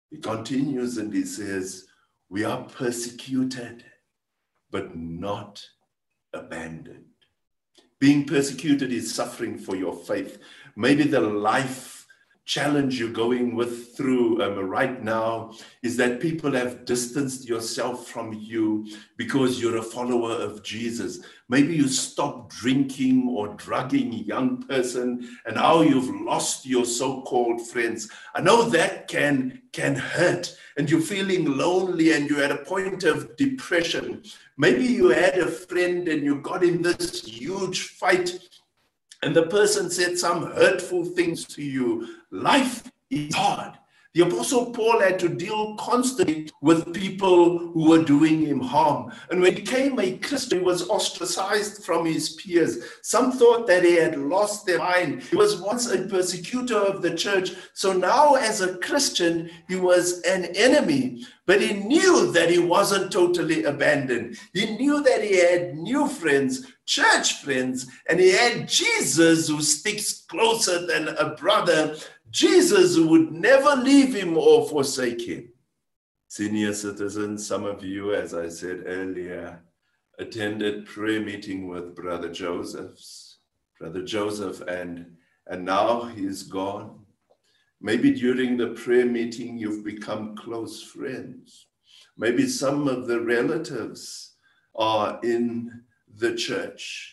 He 0.08 0.18
continues 0.18 0.98
and 0.98 1.12
he 1.12 1.24
says, 1.24 1.88
We 2.28 2.44
are 2.44 2.62
persecuted, 2.62 3.84
but 4.70 4.94
not 4.94 5.66
abandoned. 6.32 7.12
Being 8.02 8.25
persecuted 8.25 8.92
is 8.92 9.14
suffering 9.14 9.56
for 9.56 9.76
your 9.76 9.94
faith. 9.94 10.42
Maybe 10.75 11.04
the 11.04 11.21
life 11.21 12.01
challenge 12.44 12.99
you're 12.99 13.11
going 13.11 13.54
with 13.54 13.96
through 13.96 14.42
um, 14.42 14.58
right 14.58 15.02
now 15.02 15.52
is 15.82 15.96
that 15.96 16.20
people 16.20 16.52
have 16.52 16.84
distanced 16.84 17.49
yourself 17.49 18.08
from 18.08 18.32
you 18.32 18.87
because 19.16 19.61
you're 19.61 19.76
a 19.76 19.82
follower 19.82 20.32
of 20.32 20.62
Jesus. 20.62 21.20
Maybe 21.49 21.76
you 21.76 21.87
stopped 21.87 22.52
drinking 22.52 23.28
or 23.28 23.54
drugging, 23.54 24.12
young 24.12 24.62
person, 24.62 25.28
and 25.46 25.56
now 25.56 25.82
you've 25.82 26.14
lost 26.25 26.66
your 26.66 26.84
so-called 26.84 27.66
friends. 27.68 28.11
I 28.34 28.40
know 28.40 28.68
that 28.70 29.08
can 29.08 29.62
can 29.72 29.94
hurt, 29.94 30.54
and 30.76 30.90
you're 30.90 31.00
feeling 31.00 31.56
lonely, 31.56 32.12
and 32.12 32.28
you're 32.28 32.42
at 32.42 32.52
a 32.52 32.64
point 32.64 33.04
of 33.04 33.37
depression. 33.37 34.22
Maybe 34.56 34.84
you 34.84 35.08
had 35.08 35.38
a 35.38 35.46
friend 35.46 36.08
and 36.08 36.22
you 36.22 36.40
got 36.40 36.62
in 36.62 36.82
this 36.82 37.25
huge 37.25 37.88
fight 37.88 38.38
and 39.23 39.35
the 39.35 39.47
person 39.47 39.91
said 39.91 40.19
some 40.19 40.52
hurtful 40.52 41.05
things 41.05 41.45
to 41.47 41.62
you, 41.62 42.17
life 42.31 42.91
is 43.11 43.35
hard. 43.35 43.79
The 44.14 44.25
Apostle 44.25 44.73
Paul 44.73 45.00
had 45.00 45.19
to 45.21 45.29
deal 45.31 45.75
constantly 45.76 46.50
with 46.61 46.93
people 46.93 47.59
who 47.59 47.88
were 47.88 48.05
doing 48.05 48.45
him 48.45 48.61
harm. 48.61 49.11
And 49.31 49.41
when 49.41 49.55
he 49.55 49.62
became 49.62 49.99
a 49.99 50.19
Christian, 50.19 50.59
he 50.59 50.64
was 50.64 50.87
ostracized 50.91 51.83
from 51.83 52.05
his 52.05 52.35
peers. 52.35 52.85
Some 53.00 53.33
thought 53.33 53.67
that 53.69 53.85
he 53.85 53.95
had 53.95 54.19
lost 54.19 54.67
their 54.67 54.81
mind. 54.81 55.23
He 55.23 55.37
was 55.37 55.62
once 55.62 55.91
a 55.91 56.07
persecutor 56.07 56.76
of 56.76 57.00
the 57.00 57.14
church. 57.14 57.52
So 57.73 57.95
now, 57.95 58.35
as 58.35 58.61
a 58.61 58.76
Christian, 58.79 59.49
he 59.67 59.76
was 59.76 60.21
an 60.23 60.45
enemy. 60.57 61.25
But 61.47 61.62
he 61.62 61.73
knew 61.73 62.31
that 62.33 62.50
he 62.50 62.59
wasn't 62.59 63.12
totally 63.12 63.64
abandoned. 63.64 64.38
He 64.52 64.76
knew 64.76 65.02
that 65.02 65.25
he 65.25 65.38
had 65.38 65.75
new 65.79 66.07
friends, 66.07 66.67
church 66.86 67.42
friends, 67.42 67.86
and 68.08 68.18
he 68.18 68.30
had 68.32 68.68
Jesus 68.68 69.48
who 69.48 69.62
sticks 69.62 70.22
closer 70.22 70.86
than 70.86 71.08
a 71.08 71.34
brother 71.34 71.96
Jesus 72.32 72.98
would 72.98 73.30
never 73.30 73.76
leave 73.76 74.14
him 74.14 74.38
or 74.38 74.66
forsake 74.66 75.20
him. 75.20 75.50
Senior 76.28 76.72
citizens, 76.72 77.46
some 77.46 77.66
of 77.66 77.84
you, 77.84 78.14
as 78.14 78.32
I 78.32 78.48
said 78.48 78.84
earlier, 78.86 79.60
attended 80.18 80.86
prayer 80.86 81.20
meeting 81.20 81.68
with 81.68 81.94
Brother 81.94 82.32
Joseph's, 82.32 83.36
Brother 83.78 84.02
Joseph, 84.02 84.62
and, 84.62 85.14
and 85.46 85.62
now 85.62 86.04
he's 86.04 86.42
gone. 86.44 87.04
Maybe 87.82 88.12
during 88.12 88.56
the 88.56 88.68
prayer 88.68 89.04
meeting, 89.04 89.58
you've 89.58 89.84
become 89.84 90.34
close 90.34 90.82
friends. 90.82 91.66
Maybe 92.16 92.46
some 92.46 92.88
of 92.88 93.06
the 93.06 93.20
relatives 93.20 94.36
are 94.74 95.20
in 95.22 95.82
the 96.19 96.35
church 96.35 97.12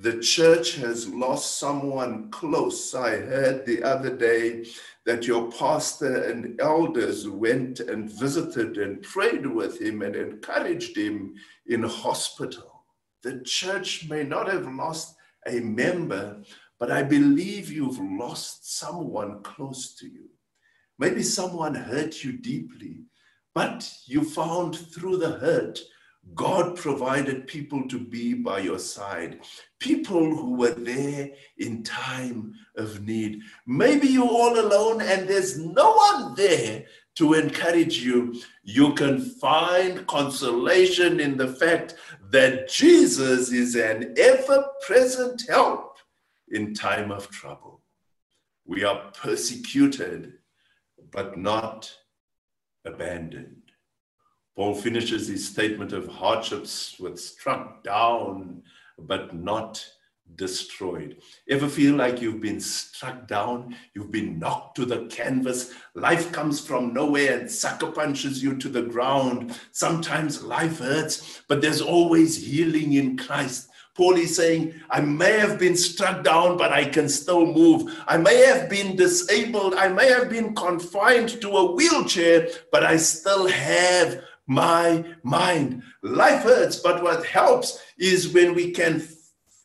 the 0.00 0.18
church 0.18 0.76
has 0.76 1.08
lost 1.08 1.58
someone 1.58 2.30
close. 2.30 2.94
I 2.94 3.18
heard 3.18 3.66
the 3.66 3.82
other 3.82 4.16
day 4.16 4.64
that 5.04 5.26
your 5.26 5.52
pastor 5.52 6.22
and 6.22 6.58
elders 6.58 7.28
went 7.28 7.80
and 7.80 8.10
visited 8.10 8.78
and 8.78 9.02
prayed 9.02 9.44
with 9.46 9.78
him 9.78 10.00
and 10.00 10.16
encouraged 10.16 10.96
him 10.96 11.34
in 11.66 11.82
hospital. 11.82 12.86
The 13.22 13.40
church 13.40 14.08
may 14.08 14.24
not 14.24 14.50
have 14.50 14.72
lost 14.72 15.16
a 15.46 15.60
member, 15.60 16.42
but 16.78 16.90
I 16.90 17.02
believe 17.02 17.70
you've 17.70 18.00
lost 18.00 18.78
someone 18.78 19.42
close 19.42 19.94
to 19.96 20.06
you. 20.06 20.30
Maybe 20.98 21.22
someone 21.22 21.74
hurt 21.74 22.24
you 22.24 22.38
deeply, 22.38 23.02
but 23.54 23.92
you 24.06 24.24
found 24.24 24.78
through 24.78 25.18
the 25.18 25.32
hurt 25.32 25.78
God 26.34 26.76
provided 26.76 27.46
people 27.46 27.88
to 27.88 27.98
be 27.98 28.34
by 28.34 28.60
your 28.60 28.78
side, 28.78 29.40
people 29.78 30.34
who 30.34 30.54
were 30.54 30.74
there 30.74 31.30
in 31.58 31.82
time 31.82 32.54
of 32.76 33.02
need. 33.06 33.40
Maybe 33.66 34.08
you're 34.08 34.24
all 34.24 34.58
alone 34.58 35.02
and 35.02 35.28
there's 35.28 35.58
no 35.58 35.92
one 35.92 36.34
there 36.34 36.84
to 37.16 37.34
encourage 37.34 37.98
you. 37.98 38.40
You 38.62 38.94
can 38.94 39.20
find 39.20 40.06
consolation 40.06 41.20
in 41.20 41.36
the 41.36 41.48
fact 41.48 41.96
that 42.30 42.68
Jesus 42.68 43.50
is 43.50 43.74
an 43.74 44.14
ever 44.16 44.66
present 44.86 45.42
help 45.48 45.98
in 46.48 46.74
time 46.74 47.10
of 47.10 47.28
trouble. 47.30 47.82
We 48.64 48.84
are 48.84 49.10
persecuted, 49.12 50.34
but 51.10 51.36
not 51.36 51.92
abandoned. 52.84 53.59
Paul 54.60 54.74
finishes 54.74 55.26
his 55.26 55.48
statement 55.48 55.94
of 55.94 56.06
hardships 56.06 57.00
with 57.00 57.18
struck 57.18 57.82
down, 57.82 58.62
but 58.98 59.34
not 59.34 59.82
destroyed. 60.34 61.16
Ever 61.48 61.66
feel 61.66 61.94
like 61.96 62.20
you've 62.20 62.42
been 62.42 62.60
struck 62.60 63.26
down? 63.26 63.74
You've 63.94 64.10
been 64.10 64.38
knocked 64.38 64.76
to 64.76 64.84
the 64.84 65.06
canvas. 65.06 65.72
Life 65.94 66.30
comes 66.30 66.60
from 66.60 66.92
nowhere 66.92 67.38
and 67.40 67.50
sucker 67.50 67.90
punches 67.90 68.42
you 68.42 68.54
to 68.58 68.68
the 68.68 68.82
ground. 68.82 69.58
Sometimes 69.72 70.42
life 70.42 70.80
hurts, 70.80 71.40
but 71.48 71.62
there's 71.62 71.80
always 71.80 72.36
healing 72.46 72.92
in 72.92 73.16
Christ. 73.16 73.70
Paul 73.96 74.16
is 74.16 74.36
saying, 74.36 74.74
I 74.90 75.00
may 75.00 75.38
have 75.38 75.58
been 75.58 75.76
struck 75.76 76.22
down, 76.22 76.58
but 76.58 76.70
I 76.70 76.84
can 76.84 77.08
still 77.08 77.46
move. 77.46 78.02
I 78.06 78.18
may 78.18 78.44
have 78.44 78.68
been 78.68 78.94
disabled. 78.94 79.74
I 79.74 79.88
may 79.88 80.08
have 80.08 80.28
been 80.28 80.54
confined 80.54 81.40
to 81.40 81.48
a 81.50 81.72
wheelchair, 81.72 82.48
but 82.70 82.84
I 82.84 82.98
still 82.98 83.48
have 83.48 84.22
my 84.50 85.04
mind. 85.22 85.80
Life 86.02 86.42
hurts, 86.42 86.80
but 86.80 87.04
what 87.04 87.24
helps 87.24 87.80
is 87.98 88.34
when 88.34 88.52
we 88.52 88.72
can, 88.72 89.06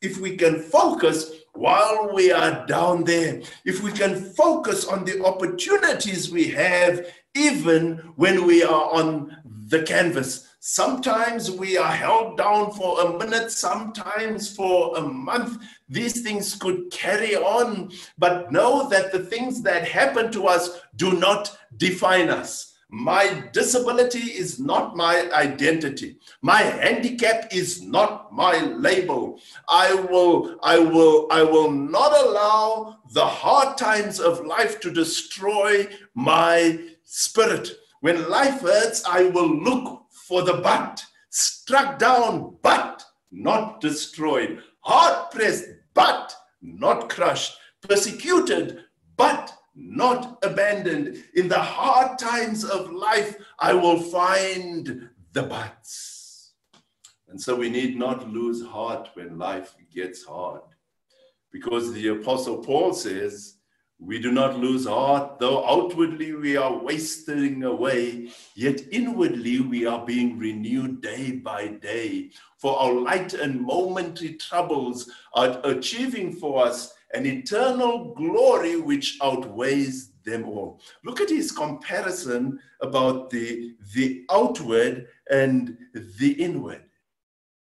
if 0.04 0.20
we 0.20 0.38
can 0.38 0.60
focus 0.60 1.32
while 1.54 2.12
we 2.14 2.32
are 2.32 2.68
down 2.68 3.04
there, 3.04 3.42
if 3.66 3.82
we 3.82 3.92
can 3.92 4.14
focus 4.34 4.86
on 4.86 5.04
the 5.04 5.26
opportunities 5.26 6.30
we 6.30 6.50
have, 6.50 7.04
even 7.34 7.98
when 8.16 8.46
we 8.46 8.64
are 8.64 8.94
on 8.94 9.36
the 9.70 9.82
canvas. 9.82 10.48
Sometimes 10.60 11.50
we 11.50 11.78
are 11.78 11.92
held 11.92 12.38
down 12.38 12.72
for 12.74 13.02
a 13.02 13.18
minute, 13.18 13.52
sometimes 13.52 14.56
for 14.56 14.96
a 14.98 15.02
month. 15.02 15.64
These 15.90 16.22
things 16.22 16.54
could 16.54 16.92
carry 16.92 17.36
on, 17.36 17.92
but 18.20 18.52
know 18.52 18.88
that 18.90 19.12
the 19.12 19.20
things 19.20 19.64
that 19.64 19.88
happen 19.88 20.32
to 20.34 20.46
us 20.46 20.80
do 20.96 21.14
not 21.14 21.58
define 21.78 22.30
us. 22.30 22.75
My 22.90 23.44
disability 23.52 24.20
is 24.20 24.60
not 24.60 24.96
my 24.96 25.30
identity. 25.34 26.18
My 26.42 26.62
handicap 26.62 27.54
is 27.54 27.82
not 27.82 28.32
my 28.32 28.60
label. 28.62 29.40
I 29.68 29.94
will, 29.94 30.58
I 30.62 30.78
will, 30.78 31.28
I 31.32 31.42
will 31.44 31.72
not 31.72 32.12
allow 32.12 33.00
the 33.12 33.26
hard 33.26 33.78
times 33.78 34.20
of 34.20 34.46
life 34.46 34.80
to 34.82 34.92
destroy 34.92 35.88
my 36.14 36.80
spirit. 37.04 37.72
When 38.02 38.30
life 38.30 38.62
hurts, 38.62 39.04
I 39.06 39.24
will 39.30 39.50
look 39.50 40.04
for 40.10 40.44
the 40.44 40.54
but, 40.54 41.04
struck 41.30 41.98
down, 41.98 42.58
but 42.62 43.04
not 43.32 43.82
destroyed, 43.82 44.62
hard 44.82 45.32
pressed, 45.32 45.66
but 45.94 46.36
not 46.62 47.10
crushed, 47.10 47.58
persecuted, 47.82 48.86
but 49.18 49.55
not 49.76 50.40
abandoned. 50.44 51.24
In 51.36 51.48
the 51.48 51.60
hard 51.60 52.18
times 52.18 52.64
of 52.64 52.92
life, 52.92 53.36
I 53.60 53.74
will 53.74 54.00
find 54.00 55.10
the 55.34 55.44
buts. 55.44 56.54
And 57.28 57.42
so 57.42 57.56
we 57.56 57.70
need 57.70 57.98
not 57.98 58.30
lose 58.30 58.66
heart 58.66 59.10
when 59.16 59.38
life 59.38 59.76
gets 59.94 60.24
hard. 60.24 60.62
Because 61.52 61.92
the 61.94 62.10
Apostle 62.10 62.58
Paul 62.60 62.94
says, 62.94 63.56
we 63.98 64.20
do 64.20 64.32
not 64.32 64.60
lose 64.60 64.86
heart, 64.86 65.40
though 65.40 65.66
outwardly 65.66 66.34
we 66.34 66.58
are 66.58 66.84
wasting 66.84 67.64
away, 67.64 68.30
yet 68.54 68.82
inwardly 68.92 69.62
we 69.62 69.86
are 69.86 70.06
being 70.06 70.38
renewed 70.38 71.02
day 71.02 71.32
by 71.32 71.68
day. 71.68 72.32
For 72.58 72.78
our 72.78 72.94
light 72.94 73.34
and 73.34 73.62
momentary 73.62 74.34
troubles 74.34 75.10
are 75.34 75.62
achieving 75.64 76.34
for 76.34 76.66
us 76.66 76.94
an 77.14 77.26
eternal 77.26 78.14
glory 78.16 78.80
which 78.80 79.18
outweighs 79.22 80.12
them 80.26 80.46
all. 80.46 80.82
Look 81.04 81.22
at 81.22 81.30
his 81.30 81.52
comparison 81.52 82.60
about 82.82 83.30
the, 83.30 83.76
the 83.94 84.26
outward 84.32 85.08
and 85.30 85.78
the 86.20 86.32
inward. 86.32 86.84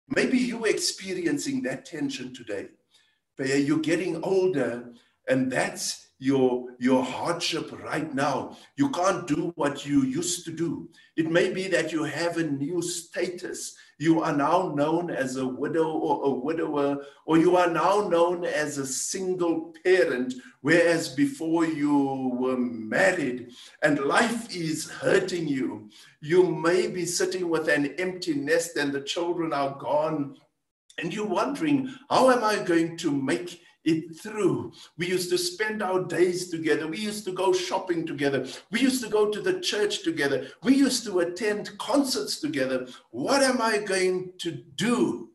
Maybe 0.08 0.38
you're 0.38 0.68
experiencing 0.68 1.62
that 1.62 1.84
tension 1.84 2.34
today, 2.34 2.68
where 3.36 3.58
you're 3.58 3.78
getting 3.78 4.22
older, 4.24 4.92
and 5.28 5.52
that's 5.52 6.07
your, 6.18 6.66
your 6.78 7.04
hardship 7.04 7.70
right 7.82 8.12
now. 8.14 8.56
You 8.76 8.90
can't 8.90 9.26
do 9.26 9.52
what 9.56 9.86
you 9.86 10.02
used 10.02 10.44
to 10.46 10.52
do. 10.52 10.88
It 11.16 11.30
may 11.30 11.52
be 11.52 11.68
that 11.68 11.92
you 11.92 12.04
have 12.04 12.36
a 12.36 12.42
new 12.42 12.82
status 12.82 13.76
you 14.00 14.22
are 14.22 14.32
now 14.32 14.72
known 14.76 15.10
as 15.10 15.36
a 15.36 15.46
widow 15.46 15.90
or 15.90 16.26
a 16.26 16.30
widower, 16.30 17.04
or 17.26 17.36
you 17.36 17.56
are 17.56 17.68
now 17.68 18.08
known 18.08 18.44
as 18.44 18.78
a 18.78 18.86
single 18.86 19.74
parent, 19.84 20.34
whereas 20.60 21.08
before 21.08 21.64
you 21.66 22.30
were 22.38 22.56
married 22.56 23.50
and 23.82 23.98
life 23.98 24.54
is 24.54 24.88
hurting 24.88 25.48
you. 25.48 25.90
You 26.20 26.44
may 26.44 26.86
be 26.86 27.04
sitting 27.04 27.48
with 27.48 27.68
an 27.68 27.86
empty 27.98 28.34
nest 28.34 28.76
and 28.76 28.92
the 28.92 29.00
children 29.00 29.52
are 29.52 29.76
gone, 29.80 30.36
and 30.98 31.12
you're 31.12 31.26
wondering, 31.26 31.92
how 32.08 32.30
am 32.30 32.44
I 32.44 32.62
going 32.62 32.96
to 32.98 33.10
make 33.10 33.60
it 33.88 34.20
through. 34.20 34.72
We 34.98 35.08
used 35.08 35.30
to 35.30 35.38
spend 35.38 35.82
our 35.82 36.04
days 36.04 36.50
together. 36.50 36.86
We 36.86 36.98
used 36.98 37.24
to 37.24 37.32
go 37.32 37.52
shopping 37.52 38.06
together. 38.06 38.46
We 38.70 38.80
used 38.80 39.02
to 39.02 39.10
go 39.10 39.30
to 39.30 39.40
the 39.40 39.60
church 39.60 40.02
together. 40.02 40.48
We 40.62 40.74
used 40.74 41.04
to 41.06 41.20
attend 41.20 41.76
concerts 41.78 42.40
together. 42.40 42.86
What 43.10 43.42
am 43.42 43.60
I 43.62 43.78
going 43.78 44.32
to 44.38 44.50
do? 44.76 45.30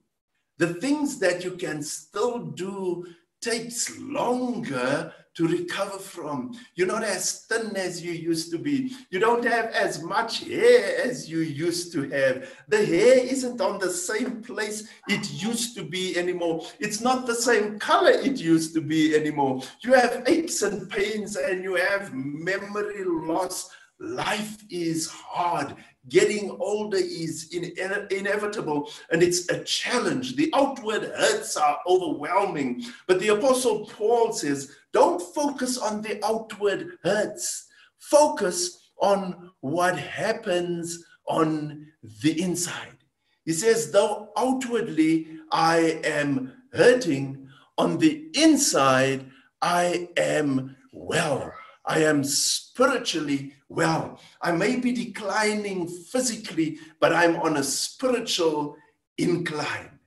The 0.59 0.75
things 0.75 1.19
that 1.19 1.43
you 1.43 1.51
can 1.51 1.81
still 1.81 2.39
do 2.39 3.07
takes 3.41 3.97
longer 3.99 5.13
to 5.35 5.47
recover 5.47 5.97
from. 5.97 6.53
You're 6.75 6.87
not 6.87 7.03
as 7.03 7.45
thin 7.45 7.75
as 7.75 8.03
you 8.03 8.11
used 8.11 8.51
to 8.51 8.57
be. 8.57 8.95
You 9.09 9.19
don't 9.19 9.43
have 9.45 9.65
as 9.67 10.01
much 10.03 10.45
hair 10.45 11.01
as 11.03 11.29
you 11.29 11.39
used 11.39 11.91
to 11.93 12.09
have. 12.09 12.49
The 12.67 12.85
hair 12.85 13.17
isn't 13.17 13.59
on 13.59 13.79
the 13.79 13.89
same 13.89 14.41
place 14.41 14.87
it 15.07 15.31
used 15.31 15.75
to 15.77 15.83
be 15.83 16.17
anymore. 16.17 16.65
It's 16.79 17.01
not 17.01 17.25
the 17.25 17.35
same 17.35 17.79
color 17.79 18.11
it 18.11 18.39
used 18.39 18.73
to 18.75 18.81
be 18.81 19.15
anymore. 19.15 19.61
You 19.81 19.93
have 19.93 20.23
aches 20.27 20.61
and 20.61 20.89
pains 20.89 21.35
and 21.35 21.63
you 21.63 21.75
have 21.75 22.13
memory 22.13 23.03
loss. 23.03 23.69
Life 23.99 24.63
is 24.69 25.07
hard. 25.09 25.75
Getting 26.09 26.51
older 26.59 26.97
is 26.97 27.53
in, 27.53 27.71
inevitable 28.11 28.91
and 29.11 29.23
it's 29.23 29.49
a 29.49 29.63
challenge. 29.63 30.35
The 30.35 30.51
outward 30.53 31.03
hurts 31.03 31.55
are 31.55 31.79
overwhelming. 31.87 32.83
But 33.07 33.19
the 33.19 33.29
Apostle 33.29 33.85
Paul 33.85 34.33
says, 34.33 34.75
don't 34.93 35.21
focus 35.21 35.77
on 35.77 36.01
the 36.01 36.23
outward 36.25 36.97
hurts, 37.03 37.67
focus 37.97 38.89
on 38.97 39.51
what 39.61 39.97
happens 39.97 41.03
on 41.27 41.87
the 42.21 42.41
inside. 42.41 42.97
He 43.43 43.51
says, 43.51 43.91
though 43.91 44.29
outwardly 44.37 45.27
I 45.51 45.99
am 46.03 46.53
hurting, 46.71 47.49
on 47.77 47.97
the 47.97 48.29
inside 48.35 49.25
I 49.61 50.09
am 50.15 50.75
well. 50.91 51.51
I 51.85 51.99
am 52.03 52.23
spiritually 52.23 53.53
well. 53.67 54.19
I 54.41 54.51
may 54.51 54.77
be 54.77 54.91
declining 54.91 55.87
physically, 55.87 56.77
but 56.99 57.11
I'm 57.13 57.35
on 57.37 57.57
a 57.57 57.63
spiritual 57.63 58.77
incline. 59.17 59.99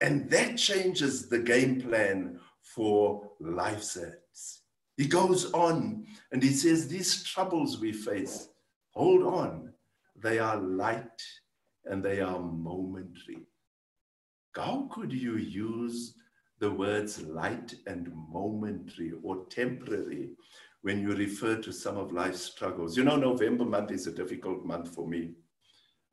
And 0.00 0.30
that 0.30 0.56
changes 0.56 1.28
the 1.28 1.38
game 1.38 1.80
plan 1.80 2.35
for 2.74 3.30
life 3.40 3.82
sets. 3.82 4.62
He 4.96 5.06
goes 5.06 5.52
on 5.52 6.06
and 6.32 6.42
he 6.42 6.52
says, 6.52 6.88
These 6.88 7.24
troubles 7.24 7.78
we 7.78 7.92
face, 7.92 8.48
hold 8.90 9.22
on, 9.22 9.72
they 10.16 10.38
are 10.38 10.56
light 10.56 11.22
and 11.84 12.02
they 12.04 12.20
are 12.20 12.40
momentary. 12.40 13.46
How 14.54 14.88
could 14.90 15.12
you 15.12 15.36
use 15.36 16.14
the 16.58 16.70
words 16.70 17.22
light 17.22 17.74
and 17.86 18.10
momentary 18.30 19.12
or 19.22 19.44
temporary 19.50 20.30
when 20.86 21.02
you 21.02 21.14
refer 21.14 21.56
to 21.56 21.72
some 21.72 21.96
of 21.96 22.12
life's 22.12 22.40
struggles. 22.40 22.96
You 22.96 23.04
know, 23.04 23.16
November 23.16 23.64
month 23.64 23.90
is 23.90 24.06
a 24.06 24.12
difficult 24.12 24.64
month 24.64 24.94
for 24.94 25.06
me. 25.06 25.32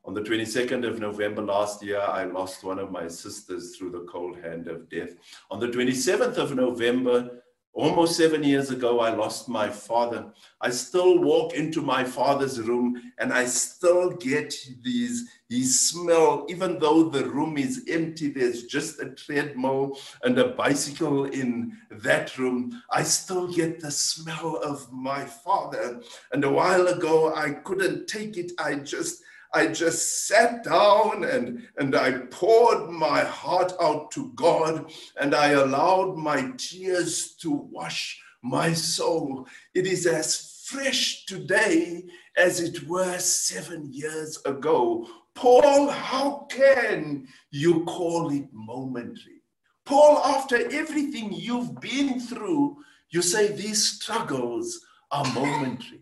On 0.05 0.13
the 0.13 0.21
22nd 0.21 0.85
of 0.87 0.99
November 0.99 1.41
last 1.41 1.81
year, 1.81 1.99
I 1.99 2.25
lost 2.25 2.63
one 2.63 2.79
of 2.79 2.91
my 2.91 3.07
sisters 3.07 3.75
through 3.75 3.91
the 3.91 4.05
cold 4.11 4.37
hand 4.37 4.67
of 4.67 4.89
death. 4.89 5.11
On 5.49 5.59
the 5.59 5.67
27th 5.67 6.37
of 6.37 6.55
November, 6.55 7.43
Almost 7.75 8.17
seven 8.17 8.43
years 8.43 8.69
ago, 8.69 8.99
I 8.99 9.15
lost 9.15 9.49
my 9.49 9.67
father. 9.67 10.31
I 10.61 10.69
still 10.69 11.17
walk 11.17 11.55
into 11.55 11.81
my 11.81 12.03
father's 12.03 12.61
room 12.61 13.01
and 13.17 13.33
I 13.33 13.45
still 13.45 14.11
get 14.11 14.53
these, 14.83 15.27
his 15.49 15.89
smell, 15.89 16.45
even 16.49 16.77
though 16.77 17.09
the 17.09 17.25
room 17.25 17.57
is 17.57 17.83
empty, 17.89 18.29
there's 18.29 18.65
just 18.65 19.01
a 19.01 19.09
treadmill 19.09 19.97
and 20.21 20.37
a 20.37 20.49
bicycle 20.49 21.25
in 21.25 21.75
that 21.89 22.37
room. 22.37 22.79
I 22.91 23.01
still 23.01 23.51
get 23.51 23.79
the 23.79 23.89
smell 23.89 24.57
of 24.63 24.91
my 24.91 25.25
father. 25.25 25.99
And 26.31 26.43
a 26.43 26.51
while 26.51 26.85
ago, 26.85 27.33
I 27.33 27.53
couldn't 27.53 28.05
take 28.05 28.37
it. 28.37 28.51
I 28.59 28.75
just, 28.75 29.23
I 29.53 29.67
just 29.67 30.27
sat 30.27 30.63
down 30.63 31.25
and, 31.25 31.67
and 31.77 31.95
I 31.95 32.11
poured 32.31 32.89
my 32.89 33.19
heart 33.21 33.73
out 33.79 34.09
to 34.11 34.31
God 34.35 34.91
and 35.19 35.35
I 35.35 35.49
allowed 35.49 36.17
my 36.17 36.51
tears 36.57 37.35
to 37.41 37.51
wash 37.51 38.19
my 38.41 38.73
soul. 38.73 39.47
It 39.75 39.85
is 39.85 40.07
as 40.07 40.65
fresh 40.65 41.25
today 41.25 42.03
as 42.35 42.61
it 42.61 42.87
was 42.87 43.23
seven 43.25 43.93
years 43.93 44.39
ago. 44.45 45.07
Paul, 45.35 45.89
how 45.89 46.47
can 46.49 47.27
you 47.51 47.83
call 47.85 48.31
it 48.31 48.47
momentary? 48.51 49.41
Paul, 49.85 50.19
after 50.19 50.71
everything 50.71 51.31
you've 51.31 51.79
been 51.79 52.19
through, 52.19 52.77
you 53.11 53.21
say 53.21 53.51
these 53.51 53.83
struggles 53.83 54.79
are 55.11 55.25
momentary. 55.33 56.01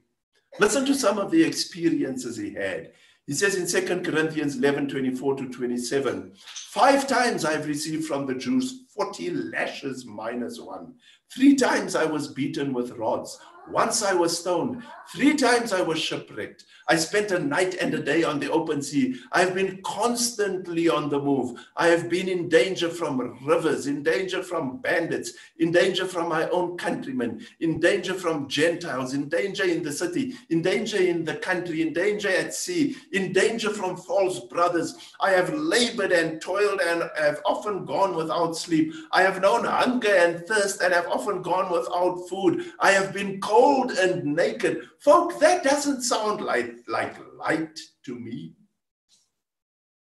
Listen 0.60 0.86
to 0.86 0.94
some 0.94 1.18
of 1.18 1.32
the 1.32 1.44
experiences 1.44 2.38
he 2.38 2.54
had. 2.54 2.92
He 3.32 3.38
says 3.38 3.56
in 3.56 3.66
2 3.66 4.02
Corinthians 4.02 4.58
11 4.58 4.90
24 4.90 5.36
to 5.38 5.48
27, 5.48 6.34
five 6.36 7.08
times 7.08 7.46
I've 7.46 7.66
received 7.66 8.04
from 8.04 8.26
the 8.26 8.36
Jews 8.36 8.84
40 8.94 9.30
lashes 9.30 10.06
minus 10.06 10.60
one. 10.60 10.96
Three 11.34 11.56
times 11.56 11.96
I 11.96 12.04
was 12.04 12.28
beaten 12.28 12.74
with 12.74 12.92
rods. 12.98 13.40
Once 13.70 14.04
I 14.04 14.14
was 14.14 14.38
stoned. 14.38 14.84
Three 15.14 15.36
times 15.36 15.72
I 15.72 15.82
was 15.82 16.00
shipwrecked. 16.00 16.66
I 16.88 16.96
spent 16.96 17.32
a 17.32 17.40
night 17.40 17.76
and 17.76 17.94
a 17.94 18.02
day 18.02 18.24
on 18.24 18.40
the 18.40 18.52
open 18.52 18.82
sea. 18.82 19.16
I've 19.32 19.54
been 19.54 19.82
constantly 19.84 20.90
on 20.90 21.10
the 21.10 21.20
move. 21.20 21.60
I 21.78 21.88
have 21.88 22.10
been 22.10 22.28
in 22.28 22.50
danger 22.50 22.90
from 22.90 23.38
rivers, 23.46 23.88
in 23.88 24.04
danger 24.04 24.42
from 24.42 24.78
bandits, 24.78 25.34
in 25.60 25.72
danger 25.72 26.06
from 26.06 26.28
my 26.28 26.50
own 26.50 26.78
countrymen, 26.78 27.46
in 27.60 27.80
danger 27.80 28.14
from 28.14 28.48
Gentiles, 28.48 29.14
in 29.14 29.30
danger 29.30 29.64
in 29.64 29.84
the 29.84 29.92
city, 29.92 30.34
in 30.50 30.62
danger 30.62 30.98
in 30.98 31.24
the 31.24 31.36
country, 31.36 31.82
in 31.82 31.94
danger 31.94 32.30
at 32.30 32.54
sea, 32.54 32.96
in 33.12 33.32
danger 33.32 33.70
from 33.70 33.96
false 33.96 34.40
brothers. 34.40 34.96
I 35.20 35.32
have 35.32 35.54
labored 35.54 36.12
and 36.12 36.42
toiled 36.42 36.82
and 36.82 37.04
have 37.18 37.42
often 37.46 37.86
gone 37.86 38.16
without 38.16 38.58
sleep. 38.58 38.94
I 39.12 39.22
have 39.22 39.42
known 39.42 39.66
hunger 39.66 40.14
and 40.14 40.46
thirst 40.48 40.82
and 40.82 40.94
have 40.94 41.08
often 41.08 41.21
gone 41.26 41.72
without 41.72 42.28
food. 42.30 42.74
I 42.80 42.92
have 42.92 43.14
been 43.14 43.40
cold 43.42 43.92
and 43.92 44.36
naked. 44.36 44.82
Folk, 45.00 45.40
that 45.40 45.64
doesn't 45.64 46.04
sound 46.04 46.42
like, 46.42 46.76
like 46.88 47.16
light 47.38 47.80
to 48.06 48.16
me. 48.16 48.54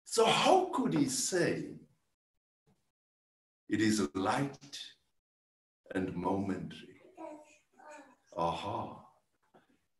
So, 0.05 0.25
how 0.25 0.69
could 0.73 0.93
he 0.93 1.05
say 1.07 1.65
it 3.67 3.81
is 3.81 4.07
light 4.15 4.79
and 5.93 6.15
momentary? 6.15 7.01
Aha. 8.35 8.99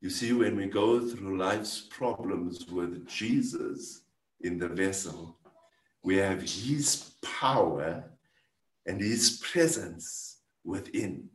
You 0.02 0.10
see, 0.10 0.34
when 0.34 0.56
we 0.56 0.65
go 0.65 1.00
through 1.06 1.38
life's 1.38 1.82
problems 1.89 2.67
with 2.67 3.06
Jesus 3.06 4.02
in 4.41 4.58
the 4.58 4.69
vessel, 4.69 5.38
we 6.04 6.17
have 6.17 6.41
his 6.41 7.12
power 7.22 8.04
and 8.86 9.02
his 9.02 9.41
presence 9.43 10.29
within. 10.70 11.30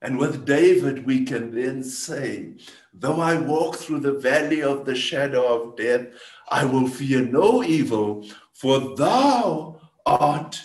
And 0.00 0.18
with 0.18 0.44
David, 0.44 1.06
we 1.06 1.24
can 1.24 1.54
then 1.54 1.82
say, 1.82 2.54
Though 2.92 3.20
I 3.20 3.38
walk 3.38 3.76
through 3.76 4.00
the 4.00 4.12
valley 4.12 4.62
of 4.62 4.84
the 4.84 4.94
shadow 4.94 5.44
of 5.46 5.76
death, 5.76 6.08
I 6.50 6.64
will 6.64 6.86
fear 6.86 7.22
no 7.22 7.64
evil, 7.64 8.26
for 8.52 8.96
thou 8.96 9.80
art 10.04 10.62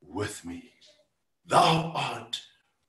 with 0.00 0.44
me. 0.44 0.72
Thou 1.46 1.92
art 1.94 2.40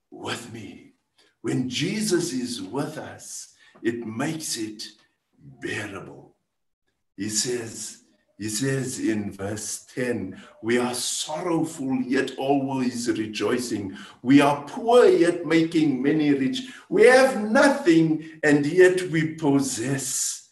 with 0.09 0.53
me. 0.53 0.93
When 1.41 1.69
Jesus 1.69 2.31
is 2.31 2.61
with 2.61 2.97
us, 2.97 3.53
it 3.81 4.05
makes 4.05 4.57
it 4.57 4.83
bearable. 5.37 6.35
He 7.17 7.29
says, 7.29 8.00
he 8.41 8.49
says 8.49 8.97
in 8.97 9.31
verse 9.31 9.85
10, 9.93 10.41
we 10.63 10.79
are 10.79 10.95
sorrowful 10.95 12.01
yet 12.01 12.31
always 12.39 13.07
rejoicing. 13.07 13.95
We 14.23 14.41
are 14.41 14.63
poor 14.63 15.05
yet 15.05 15.45
making 15.45 16.01
many 16.01 16.33
rich. 16.33 16.63
We 16.89 17.03
have 17.05 17.51
nothing 17.51 18.27
and 18.41 18.65
yet 18.65 18.99
we 19.11 19.35
possess 19.35 20.49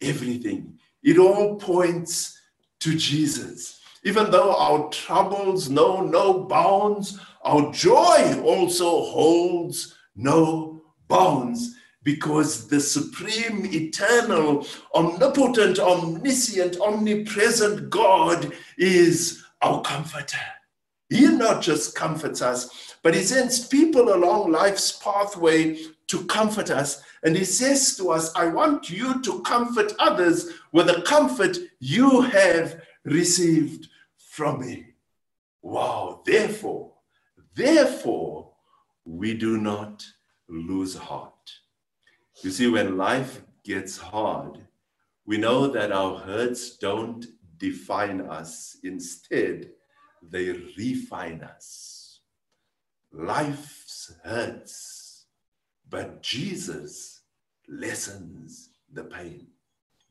everything. 0.00 0.78
It 1.02 1.18
all 1.18 1.56
points 1.56 2.40
to 2.80 2.96
Jesus. 2.96 3.80
Even 4.02 4.30
though 4.30 4.56
our 4.56 4.88
troubles 4.88 5.68
know 5.68 6.00
no 6.00 6.44
bounds, 6.44 7.20
our 7.44 7.70
joy 7.70 8.40
also 8.46 9.02
holds 9.02 9.94
no 10.14 10.80
bounds 11.06 11.75
because 12.06 12.68
the 12.68 12.78
supreme, 12.78 13.66
eternal, 13.66 14.64
omnipotent, 14.94 15.80
omniscient, 15.80 16.80
omnipresent 16.80 17.90
God 17.90 18.52
is 18.78 19.44
our 19.60 19.82
comforter. 19.82 20.38
He 21.10 21.26
not 21.26 21.60
just 21.60 21.96
comforts 21.96 22.40
us, 22.40 22.94
but 23.02 23.12
he 23.14 23.24
sends 23.24 23.66
people 23.66 24.14
along 24.14 24.52
life's 24.52 24.92
pathway 24.92 25.80
to 26.06 26.24
comfort 26.26 26.70
us. 26.70 27.02
And 27.24 27.36
he 27.36 27.44
says 27.44 27.96
to 27.96 28.10
us, 28.12 28.32
I 28.36 28.46
want 28.46 28.88
you 28.88 29.20
to 29.22 29.42
comfort 29.42 29.92
others 29.98 30.50
with 30.70 30.86
the 30.86 31.02
comfort 31.02 31.58
you 31.80 32.20
have 32.20 32.80
received 33.04 33.88
from 34.16 34.60
me. 34.60 34.94
Wow. 35.60 36.22
Therefore, 36.24 36.92
Therefore, 37.56 38.52
we 39.06 39.32
do 39.32 39.56
not 39.56 40.04
lose 40.46 40.94
heart. 40.94 41.35
You 42.42 42.50
see, 42.50 42.68
when 42.68 42.96
life 42.96 43.42
gets 43.64 43.96
hard, 43.96 44.60
we 45.24 45.38
know 45.38 45.66
that 45.68 45.90
our 45.90 46.18
hurts 46.18 46.76
don't 46.76 47.26
define 47.58 48.20
us. 48.20 48.76
Instead, 48.84 49.70
they 50.22 50.50
refine 50.76 51.42
us. 51.42 52.20
Life's 53.12 54.12
hurts, 54.22 55.26
but 55.88 56.22
Jesus 56.22 57.22
lessens 57.68 58.70
the 58.92 59.04
pain. 59.04 59.46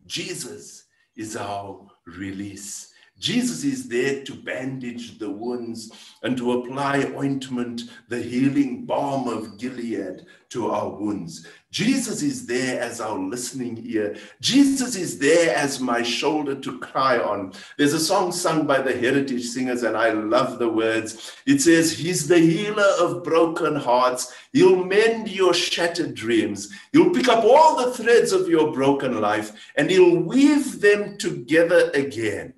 Jesus 0.06 0.86
is 1.16 1.38
our 1.38 1.88
release. 2.06 2.92
Jesus 3.18 3.64
is 3.64 3.88
there 3.88 4.24
to 4.26 4.34
bandage 4.34 5.18
the 5.20 5.30
wounds 5.30 5.92
and 6.24 6.36
to 6.36 6.60
apply 6.60 7.14
ointment, 7.16 7.84
the 8.10 8.22
healing 8.22 8.86
balm 8.86 9.30
of 9.30 9.58
Gilead 9.58 10.26
to 10.50 10.70
our 10.70 10.90
wounds. 10.90 11.48
Jesus 11.76 12.22
is 12.22 12.46
there 12.46 12.80
as 12.80 13.02
our 13.02 13.20
listening 13.20 13.84
ear. 13.84 14.16
Jesus 14.40 14.96
is 14.96 15.20
there 15.20 15.54
as 15.54 15.82
my 15.82 16.04
shoulder 16.04 16.56
to 16.56 16.80
cry 16.80 17.20
on. 17.20 17.52
There's 17.78 17.92
a 17.92 18.00
song 18.00 18.32
sung 18.32 18.66
by 18.66 18.82
the 18.82 18.98
Heritage 18.98 19.44
Singers, 19.44 19.84
and 19.84 19.98
I 19.98 20.12
love 20.12 20.58
the 20.58 20.70
words. 20.70 21.36
It 21.46 21.60
says, 21.62 21.92
He's 21.92 22.30
the 22.30 22.40
healer 22.40 22.88
of 23.02 23.26
broken 23.26 23.76
hearts. 23.76 24.34
He'll 24.54 24.86
mend 24.86 25.30
your 25.30 25.54
shattered 25.54 26.16
dreams. 26.16 26.72
He'll 26.94 27.14
pick 27.14 27.28
up 27.28 27.44
all 27.44 27.76
the 27.76 27.92
threads 27.92 28.32
of 28.32 28.48
your 28.48 28.72
broken 28.72 29.20
life 29.20 29.52
and 29.76 29.90
he'll 29.90 30.22
weave 30.22 30.80
them 30.80 31.18
together 31.18 31.92
again. 31.94 32.54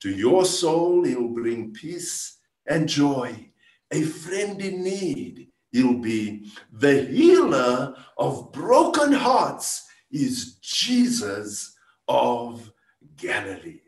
To 0.00 0.10
your 0.10 0.44
soul, 0.44 1.04
he'll 1.04 1.28
bring 1.28 1.72
peace 1.72 2.36
and 2.66 2.86
joy, 2.86 3.52
a 3.90 4.02
friend 4.02 4.60
in 4.60 4.84
need. 4.84 5.49
He'll 5.72 5.98
be 5.98 6.50
the 6.72 7.02
healer 7.02 7.94
of 8.18 8.52
broken 8.52 9.12
hearts, 9.12 9.86
is 10.10 10.54
Jesus 10.56 11.76
of 12.08 12.72
Galilee. 13.16 13.80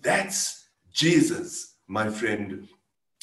That's 0.00 0.68
Jesus, 0.92 1.76
my 1.86 2.08
friend, 2.08 2.66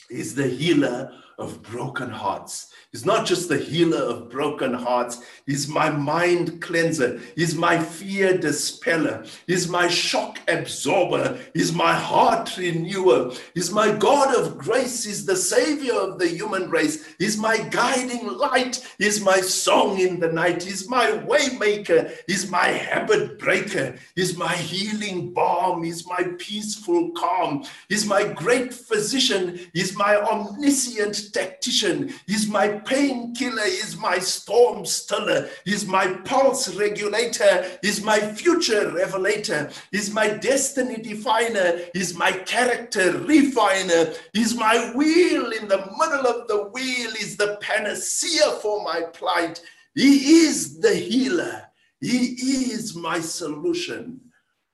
is 0.10 0.36
the 0.36 0.48
healer 0.48 1.12
of 1.38 1.62
broken 1.62 2.10
hearts. 2.10 2.74
He's 2.92 3.06
not 3.06 3.28
just 3.28 3.48
the 3.48 3.58
healer 3.58 4.00
of 4.00 4.30
broken 4.30 4.74
hearts. 4.74 5.22
He's 5.46 5.68
my 5.68 5.90
mind 5.90 6.62
cleanser. 6.62 7.20
He's 7.36 7.54
my 7.54 7.78
fear 7.78 8.38
dispeller. 8.38 9.26
He's 9.46 9.68
my 9.68 9.88
shock 9.88 10.40
absorber. 10.48 11.38
He's 11.54 11.72
my 11.74 11.94
heart 11.94 12.58
renewer. 12.58 13.34
He's 13.54 13.72
my 13.72 13.92
God 13.92 14.36
of 14.36 14.58
grace. 14.58 15.04
He's 15.04 15.26
the 15.26 15.36
savior 15.36 15.94
of 15.94 16.18
the 16.18 16.28
human 16.28 16.72
race. 16.72 17.06
He's 17.20 17.38
my 17.38 17.58
guiding 17.70 18.28
light. 18.36 18.84
He's 18.98 19.22
my 19.22 19.42
song 19.42 20.00
in 20.00 20.20
the 20.20 20.32
night. 20.32 20.64
He's 20.64 20.90
my 20.90 21.12
waymaker. 21.12 22.16
He's 22.26 22.50
my 22.50 22.68
habit 22.70 23.38
breaker. 23.38 23.96
He's 24.16 24.36
my 24.38 24.56
healing 24.56 25.34
balm. 25.34 25.84
He's 25.84 26.08
my 26.08 26.24
peaceful 26.40 27.12
calm. 27.12 27.64
He's 27.90 28.06
my 28.06 28.24
great 28.24 28.74
physician. 28.74 29.60
He's 29.74 29.96
my 29.96 30.16
omniscient 30.16 31.27
tactician. 31.32 32.14
He's 32.26 32.48
my 32.48 32.68
painkiller. 32.68 33.66
He's 33.66 33.98
my 33.98 34.20
storm 34.20 34.86
stiller. 34.86 35.50
He's 35.66 35.86
my 35.86 36.14
pulse 36.26 36.74
regulator. 36.76 37.66
He's 37.82 38.04
my 38.04 38.20
future 38.20 38.92
revelator. 38.92 39.70
He's 39.92 40.14
my 40.14 40.30
destiny 40.30 40.98
definer. 40.98 41.80
He's 41.94 42.16
my 42.16 42.32
character 42.32 43.18
refiner. 43.20 44.14
He's 44.34 44.56
my 44.56 44.92
wheel 44.96 45.52
in 45.52 45.68
the 45.68 45.86
middle 45.98 46.28
of 46.28 46.48
the 46.48 46.70
wheel. 46.74 47.12
He's 47.12 47.38
the 47.38 47.58
panacea 47.62 48.60
for 48.62 48.84
my 48.84 49.02
plight. 49.14 49.62
He 49.96 50.42
is 50.46 50.80
the 50.80 50.96
healer. 50.96 51.64
He 52.00 52.36
is 52.72 52.96
my 52.96 53.20
solution 53.20 54.22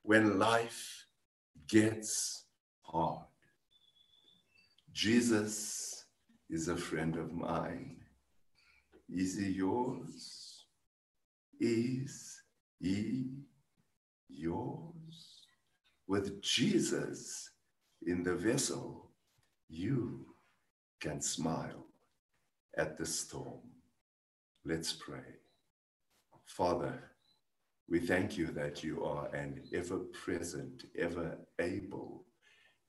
when 0.01 0.37
life 0.37 1.05
gets 1.67 2.43
hard. 2.81 3.25
Jesus 4.91 5.72
is 6.53 6.67
a 6.67 6.77
friend 6.77 7.15
of 7.15 7.33
mine. 7.33 7.95
Is 9.09 9.39
he 9.39 9.49
yours? 9.53 10.65
Is 11.59 12.41
he 12.79 13.31
yours? 14.29 15.47
With 16.07 16.43
Jesus 16.43 17.49
in 18.05 18.21
the 18.21 18.35
vessel, 18.35 19.09
you 19.67 20.27
can 20.99 21.21
smile 21.21 21.87
at 22.77 22.99
the 22.99 23.05
storm. 23.05 23.61
Let's 24.63 24.93
pray. 24.93 25.31
Father, 26.45 27.09
we 27.89 27.99
thank 27.99 28.37
you 28.37 28.47
that 28.51 28.83
you 28.83 29.03
are 29.03 29.33
an 29.33 29.63
ever 29.73 29.97
present, 29.97 30.85
ever 30.99 31.35
able, 31.59 32.25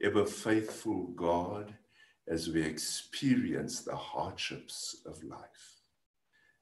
ever 0.02 0.26
faithful 0.26 1.06
God 1.16 1.74
as 2.28 2.48
we 2.48 2.62
experience 2.62 3.80
the 3.80 3.94
hardships 3.94 5.02
of 5.06 5.22
life. 5.24 5.74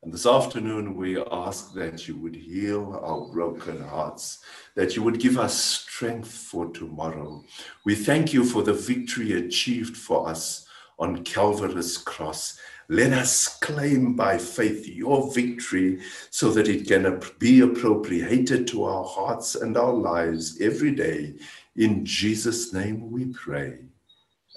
And 0.02 0.12
this 0.12 0.26
afternoon, 0.26 0.96
we 0.96 1.22
ask 1.30 1.74
that 1.74 2.08
you 2.08 2.16
would 2.16 2.34
heal 2.34 3.00
our 3.04 3.32
broken 3.32 3.80
hearts, 3.80 4.40
that 4.74 4.96
you 4.96 5.02
would 5.04 5.20
give 5.20 5.38
us 5.38 5.56
strength 5.56 6.28
for 6.28 6.66
tomorrow. 6.72 7.44
We 7.84 7.94
thank 7.94 8.32
you 8.32 8.44
for 8.44 8.62
the 8.64 8.72
victory 8.72 9.34
achieved 9.34 9.96
for 9.96 10.28
us 10.28 10.66
on 10.98 11.22
Calvary's 11.22 11.98
cross. 11.98 12.58
Let 12.88 13.12
us 13.12 13.58
claim 13.58 14.16
by 14.16 14.38
faith 14.38 14.88
your 14.88 15.32
victory 15.32 16.00
so 16.30 16.50
that 16.50 16.66
it 16.66 16.88
can 16.88 17.22
be 17.38 17.60
appropriated 17.60 18.66
to 18.68 18.84
our 18.84 19.04
hearts 19.04 19.54
and 19.54 19.76
our 19.76 19.94
lives 19.94 20.60
every 20.60 20.96
day. 20.96 21.34
In 21.76 22.04
Jesus' 22.04 22.72
name 22.72 23.12
we 23.12 23.26
pray. 23.26 23.78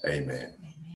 Amen. 0.08 0.75